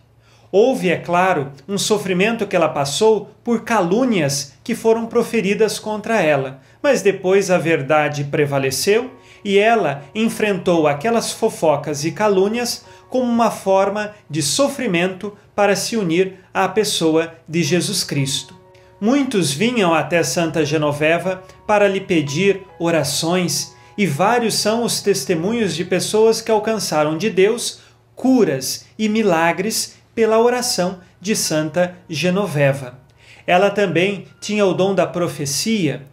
Houve, 0.52 0.90
é 0.90 0.98
claro, 0.98 1.52
um 1.68 1.78
sofrimento 1.78 2.46
que 2.46 2.56
ela 2.56 2.68
passou 2.68 3.32
por 3.44 3.64
calúnias 3.64 4.54
que 4.64 4.76
foram 4.76 5.06
proferidas 5.06 5.80
contra 5.80 6.22
ela, 6.22 6.60
mas 6.82 7.02
depois 7.02 7.52
a 7.52 7.58
verdade 7.58 8.24
prevaleceu 8.26 9.12
e 9.44 9.58
ela 9.58 10.04
enfrentou 10.14 10.88
aquelas 10.88 11.32
fofocas 11.32 12.06
e 12.06 12.12
calúnias 12.12 12.86
como 13.10 13.26
uma 13.26 13.52
forma 13.52 14.14
de 14.30 14.42
sofrimento 14.42 15.36
para 15.56 15.76
se 15.76 15.98
unir 15.98 16.36
à 16.54 16.68
pessoa 16.68 17.34
de 17.48 17.64
Jesus 17.64 18.04
Cristo. 18.04 18.56
Muitos 19.00 19.52
vinham 19.52 19.94
até 19.94 20.24
Santa 20.24 20.64
Genoveva 20.64 21.44
para 21.66 21.88
lhe 21.88 22.00
pedir 22.00 22.62
orações, 22.80 23.76
e 23.98 24.06
vários 24.06 24.56
são 24.56 24.84
os 24.84 25.02
testemunhos 25.02 25.76
de 25.76 25.84
pessoas 25.84 26.40
que 26.40 26.52
alcançaram 26.52 27.18
de 27.18 27.30
Deus 27.30 27.82
curas 28.16 28.86
e 28.98 29.10
milagres 29.10 29.96
pela 30.14 30.40
oração 30.40 31.00
de 31.20 31.36
Santa 31.36 31.96
Genoveva. 32.08 33.00
Ela 33.48 33.72
também 33.72 34.28
tinha 34.40 34.66
o 34.66 34.74
dom 34.74 34.94
da 34.94 35.08
profecia. 35.08 36.04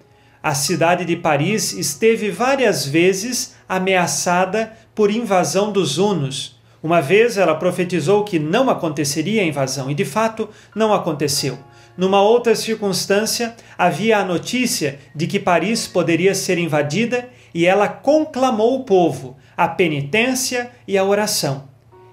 A 0.49 0.55
cidade 0.55 1.05
de 1.05 1.15
Paris 1.15 1.75
esteve 1.75 2.31
várias 2.31 2.87
vezes 2.87 3.55
ameaçada 3.69 4.73
por 4.95 5.11
invasão 5.11 5.71
dos 5.71 5.99
hunos. 5.99 6.59
Uma 6.83 7.03
vez 7.03 7.37
ela 7.37 7.55
profetizou 7.55 8.25
que 8.25 8.39
não 8.39 8.71
aconteceria 8.71 9.43
a 9.43 9.45
invasão 9.45 9.91
e 9.91 9.95
de 9.95 10.07
fato 10.07 10.49
não 10.75 10.95
aconteceu. 10.95 11.59
Numa 11.99 12.23
outra 12.23 12.57
circunstância, 12.57 13.55
havia 13.77 14.17
a 14.17 14.25
notícia 14.25 14.99
de 15.15 15.27
que 15.27 15.39
Paris 15.39 15.87
poderia 15.87 16.35
ser 16.35 16.57
invadida 16.57 17.29
e 17.53 17.67
ela 17.67 17.87
conclamou 17.87 18.75
o 18.75 18.85
povo 18.85 19.37
à 19.55 19.69
penitência 19.69 20.71
e 20.87 20.97
à 20.97 21.05
oração. 21.05 21.69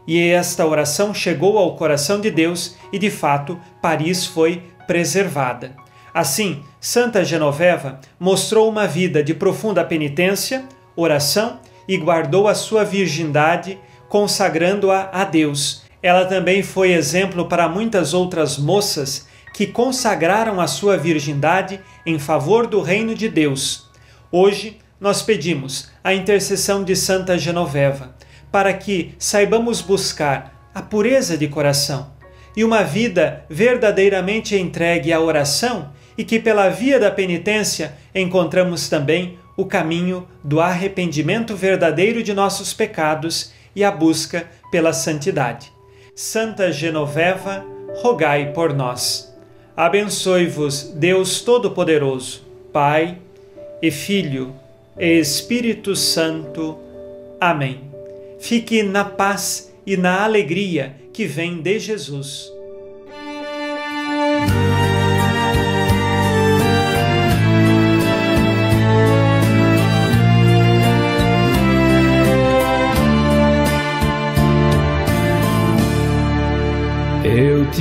E 0.05 0.19
esta 0.19 0.65
oração 0.65 1.13
chegou 1.13 1.57
ao 1.57 1.77
coração 1.77 2.19
de 2.19 2.29
Deus 2.29 2.75
e 2.91 2.99
de 2.99 3.09
fato 3.09 3.57
Paris 3.81 4.25
foi 4.25 4.61
preservada. 4.85 5.73
Assim, 6.13 6.61
Santa 6.85 7.25
Genoveva 7.25 7.99
mostrou 8.19 8.69
uma 8.69 8.85
vida 8.85 9.23
de 9.23 9.33
profunda 9.33 9.83
penitência, 9.83 10.65
oração 10.95 11.59
e 11.87 11.97
guardou 11.97 12.47
a 12.47 12.53
sua 12.53 12.83
virgindade, 12.83 13.79
consagrando-a 14.07 15.09
a 15.11 15.23
Deus. 15.23 15.81
Ela 15.99 16.25
também 16.25 16.61
foi 16.61 16.91
exemplo 16.91 17.47
para 17.47 17.67
muitas 17.67 18.13
outras 18.13 18.59
moças 18.59 19.25
que 19.51 19.65
consagraram 19.65 20.61
a 20.61 20.67
sua 20.67 20.95
virgindade 20.95 21.81
em 22.05 22.19
favor 22.19 22.67
do 22.67 22.83
reino 22.83 23.15
de 23.15 23.29
Deus. 23.29 23.89
Hoje, 24.31 24.77
nós 24.99 25.23
pedimos 25.23 25.89
a 26.03 26.13
intercessão 26.13 26.83
de 26.83 26.95
Santa 26.95 27.35
Genoveva 27.35 28.15
para 28.51 28.71
que 28.71 29.15
saibamos 29.17 29.81
buscar 29.81 30.69
a 30.71 30.83
pureza 30.83 31.35
de 31.35 31.47
coração 31.47 32.13
e 32.55 32.63
uma 32.63 32.83
vida 32.83 33.43
verdadeiramente 33.49 34.55
entregue 34.55 35.11
à 35.11 35.19
oração 35.19 35.91
e 36.17 36.23
que 36.23 36.39
pela 36.39 36.69
via 36.69 36.99
da 36.99 37.11
penitência 37.11 37.93
encontramos 38.13 38.87
também 38.87 39.37
o 39.57 39.65
caminho 39.65 40.27
do 40.43 40.59
arrependimento 40.59 41.55
verdadeiro 41.55 42.21
de 42.21 42.33
nossos 42.33 42.73
pecados 42.73 43.51
e 43.75 43.83
a 43.83 43.91
busca 43.91 44.49
pela 44.71 44.93
santidade. 44.93 45.71
Santa 46.15 46.71
Genoveva, 46.71 47.65
rogai 48.01 48.53
por 48.53 48.73
nós. 48.73 49.33
Abençoe-vos 49.75 50.83
Deus 50.95 51.41
Todo-Poderoso, 51.41 52.43
Pai 52.71 53.17
e 53.81 53.91
Filho 53.91 54.55
e 54.97 55.19
Espírito 55.19 55.95
Santo. 55.95 56.77
Amém. 57.39 57.81
Fique 58.39 58.83
na 58.83 59.03
paz 59.03 59.73
e 59.85 59.97
na 59.97 60.23
alegria 60.23 60.95
que 61.11 61.25
vem 61.25 61.61
de 61.61 61.79
Jesus. 61.79 62.54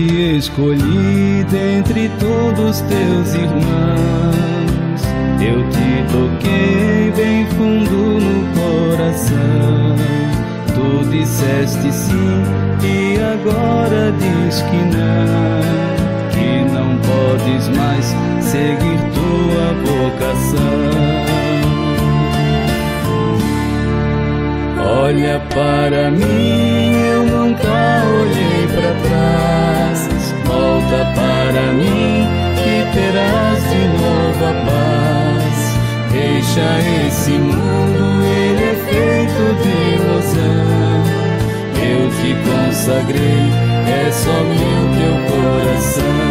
Te 0.06 0.36
escolhi 0.36 1.44
dentre 1.50 2.10
todos 2.20 2.80
teus 2.82 3.34
irmãos. 3.34 5.02
Eu 5.40 5.66
te 5.70 6.04
toquei 6.12 7.12
bem 7.16 7.46
fundo 7.46 8.20
no 8.20 8.36
coração. 8.54 9.96
Tu 10.74 11.08
disseste 11.10 11.92
sim 11.92 12.42
e 12.82 13.16
agora 13.18 14.12
diz 14.18 14.62
que 14.62 14.76
não. 14.94 15.64
Que 16.30 16.50
não 16.72 16.96
podes 16.98 17.68
mais 17.76 18.06
seguir 18.40 19.00
tua 19.14 19.66
vocação. 19.84 21.14
Olha 24.86 25.40
para 25.54 26.10
mim, 26.10 26.73
para 31.44 31.72
mim 31.72 32.26
e 32.56 32.94
terás 32.94 33.62
de 33.68 33.82
novo 33.98 34.44
a 34.44 34.54
paz. 34.64 35.56
Deixa 36.10 36.68
esse 37.06 37.32
mundo, 37.32 38.02
ele 38.24 38.64
é 38.64 38.76
feito 38.88 39.42
de 39.62 39.74
ilusão. 39.94 41.04
Eu 41.76 42.02
te 42.16 42.30
consagrei, 42.48 43.44
é 43.86 44.10
só 44.10 44.32
meu 44.32 44.82
teu 44.96 45.16
coração. 45.30 46.24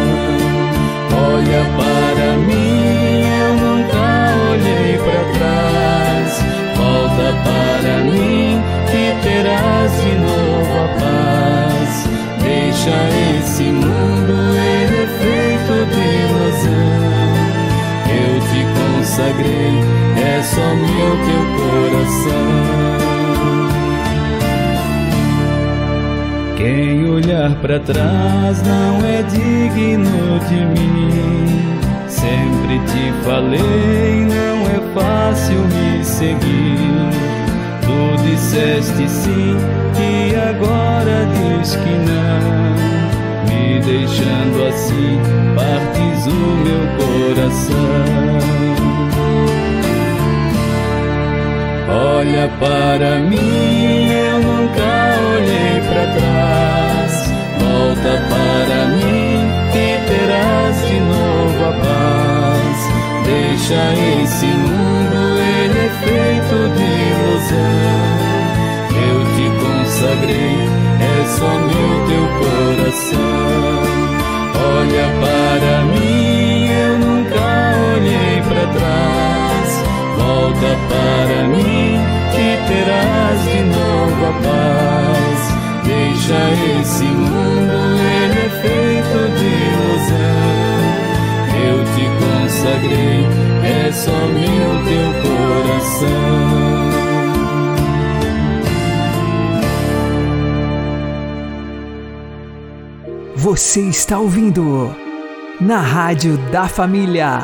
Olha 1.30 1.62
para 1.78 2.26
mim, 2.38 3.22
eu 3.40 3.52
nunca 3.54 4.02
olhei 4.50 4.98
para 4.98 5.22
trás. 5.38 6.30
Volta 6.76 7.28
para 7.44 7.94
mim 8.10 8.60
que 8.90 9.04
terás 9.22 9.92
de 10.02 10.12
novo 10.18 10.74
a 10.82 10.88
paz. 10.98 11.92
Deixa 12.42 13.33
te 18.54 18.64
consagrei, 18.78 19.80
é 20.16 20.42
só 20.42 20.74
meu 20.74 21.10
teu 21.26 21.42
coração. 21.58 22.52
Quem 26.56 27.10
olhar 27.10 27.50
para 27.56 27.80
trás 27.80 28.62
não 28.62 29.04
é 29.04 29.22
digno 29.22 30.38
de 30.48 30.64
mim. 30.66 31.78
Sempre 32.06 32.78
te 32.86 33.12
falei, 33.24 34.24
não 34.24 34.56
é 34.68 34.80
fácil 34.94 35.58
me 35.58 36.04
seguir. 36.04 37.10
Tu 37.82 38.22
disseste 38.22 39.08
sim 39.10 39.56
e 39.98 40.34
agora 40.36 41.26
diz 41.34 41.74
que 41.74 41.90
não. 41.90 42.93
Deixando 43.86 44.66
assim, 44.66 45.20
partes 45.54 46.26
o 46.26 46.30
meu 46.64 46.82
coração. 46.96 48.24
Olha 51.90 52.48
para 52.58 53.20
mim, 53.20 54.08
eu 54.10 54.40
nunca 54.40 54.88
olhei 55.34 55.80
para 55.82 56.06
trás. 56.14 57.12
Volta 57.58 58.12
para 58.30 58.78
mim 58.86 59.52
e 59.74 59.98
terás 60.08 60.76
de 60.88 60.98
novo 61.00 61.60
a 61.64 61.72
paz. 61.84 62.78
Deixa 63.26 63.80
esse 64.22 64.46
mundo, 64.46 65.18
ele 65.38 65.78
é 65.78 65.90
feito 66.00 66.56
de 66.74 66.88
ilusão. 67.12 68.14
Eu 69.06 69.18
te 69.34 69.46
consagrei, 69.62 70.63
só 71.38 71.50
meu 71.58 71.92
teu 72.08 72.24
coração. 72.38 73.82
Olha 74.76 75.06
para 75.22 75.72
mim, 75.92 76.68
eu 76.68 76.98
nunca 76.98 77.44
olhei 77.94 78.36
para 78.48 78.64
trás. 78.78 79.70
Volta 80.16 80.70
para 80.88 81.38
mim 81.48 81.98
e 82.34 82.48
terás 82.68 83.38
de 83.50 83.60
novo 83.74 84.20
a 84.26 84.34
paz. 84.44 85.40
Deixa 85.84 86.40
esse 86.80 87.04
mundo, 87.04 87.76
ele 88.20 88.38
é 88.38 88.50
feito 88.62 89.18
de 89.38 89.50
ilusão. 89.72 90.84
Eu 91.66 91.78
te 91.94 92.04
consagrei, 92.22 93.20
é 93.64 93.92
só 93.92 94.18
meu 94.38 94.68
teu 94.86 95.08
coração. 95.22 96.93
Você 103.44 103.82
está 103.82 104.18
ouvindo 104.18 104.88
na 105.60 105.76
Rádio 105.76 106.38
da 106.50 106.66
Família. 106.66 107.40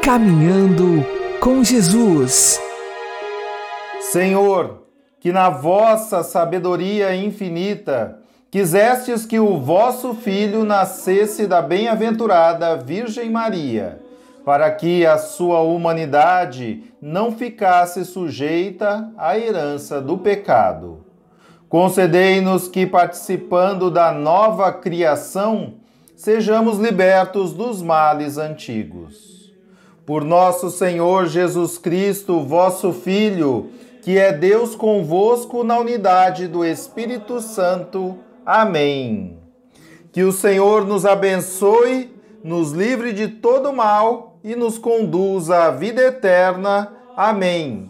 Caminhando 0.00 1.04
com 1.40 1.64
Jesus. 1.64 2.62
Senhor, 3.98 4.84
que 5.18 5.32
na 5.32 5.50
vossa 5.50 6.22
sabedoria 6.22 7.16
infinita 7.16 8.20
quisestes 8.48 9.26
que 9.26 9.40
o 9.40 9.58
vosso 9.58 10.14
filho 10.14 10.62
nascesse 10.64 11.48
da 11.48 11.60
bem-aventurada 11.60 12.76
Virgem 12.76 13.28
Maria, 13.28 14.00
para 14.44 14.70
que 14.70 15.04
a 15.04 15.18
sua 15.18 15.62
humanidade 15.62 16.84
não 17.02 17.32
ficasse 17.32 18.04
sujeita 18.04 19.10
à 19.18 19.36
herança 19.36 20.00
do 20.00 20.16
pecado 20.16 21.09
Concedei-nos 21.70 22.66
que, 22.66 22.84
participando 22.84 23.92
da 23.92 24.10
nova 24.10 24.72
criação, 24.72 25.74
sejamos 26.16 26.78
libertos 26.78 27.52
dos 27.52 27.80
males 27.80 28.38
antigos. 28.38 29.54
Por 30.04 30.24
nosso 30.24 30.68
Senhor 30.68 31.28
Jesus 31.28 31.78
Cristo, 31.78 32.40
vosso 32.40 32.92
Filho, 32.92 33.70
que 34.02 34.18
é 34.18 34.32
Deus 34.32 34.74
convosco 34.74 35.62
na 35.62 35.78
unidade 35.78 36.48
do 36.48 36.64
Espírito 36.64 37.40
Santo. 37.40 38.18
Amém. 38.44 39.38
Que 40.10 40.24
o 40.24 40.32
Senhor 40.32 40.84
nos 40.84 41.06
abençoe, 41.06 42.12
nos 42.42 42.72
livre 42.72 43.12
de 43.12 43.28
todo 43.28 43.72
mal 43.72 44.40
e 44.42 44.56
nos 44.56 44.76
conduza 44.76 45.66
à 45.66 45.70
vida 45.70 46.02
eterna. 46.02 46.92
Amém 47.16 47.89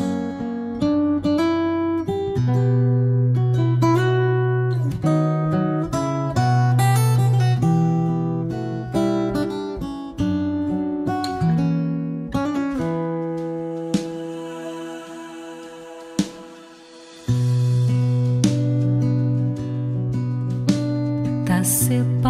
sip 21.63 22.20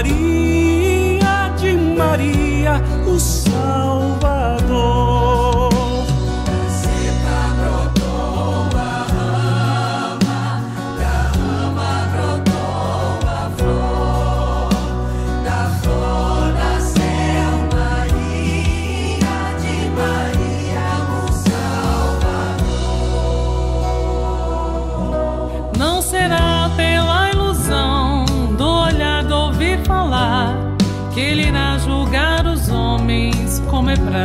Maria 0.00 1.50
de 1.58 1.74
Maria, 1.74 2.80
o 3.06 3.20
Salvador. 3.20 5.09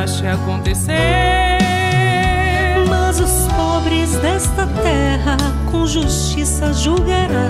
deixaste 0.06 0.28
acontecer. 0.28 0.94
Mas 2.88 3.20
os 3.20 3.52
pobres 3.54 4.16
desta 4.18 4.68
terra 4.84 5.36
com 5.72 5.88
justiça 5.88 6.72
julgará, 6.74 7.50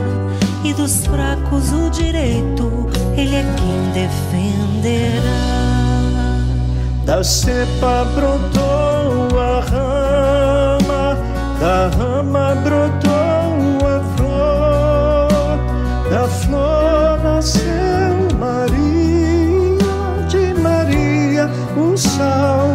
e 0.63 0.73
dos 0.73 1.05
fracos 1.05 1.71
o 1.73 1.89
direito, 1.89 2.87
ele 3.15 3.35
é 3.35 3.43
quem 3.57 3.91
defenderá. 3.91 5.21
Da 7.05 7.23
cepa 7.23 8.05
brotou 8.15 9.39
a 9.39 9.59
rama, 9.59 11.17
da 11.59 11.89
rama 11.95 12.55
brotou 12.63 13.87
a 13.87 13.99
flor, 14.15 15.59
da 16.09 16.27
flor 16.27 17.19
nasceu 17.23 18.37
Maria. 18.39 18.84
so 22.17 22.74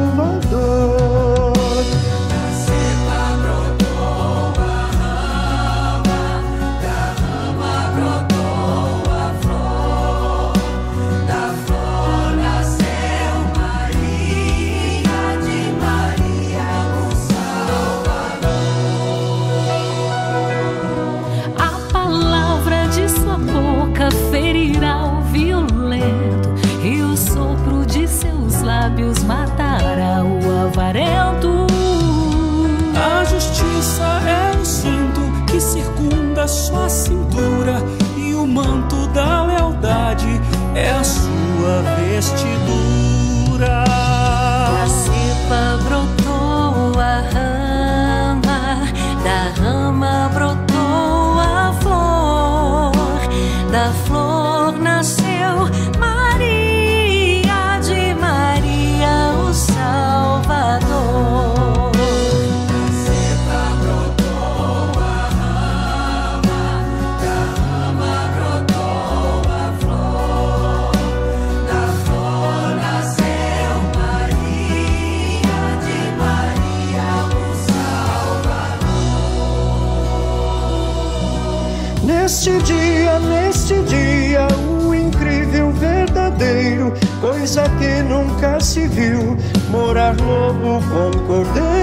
cordeiro. 91.27 91.80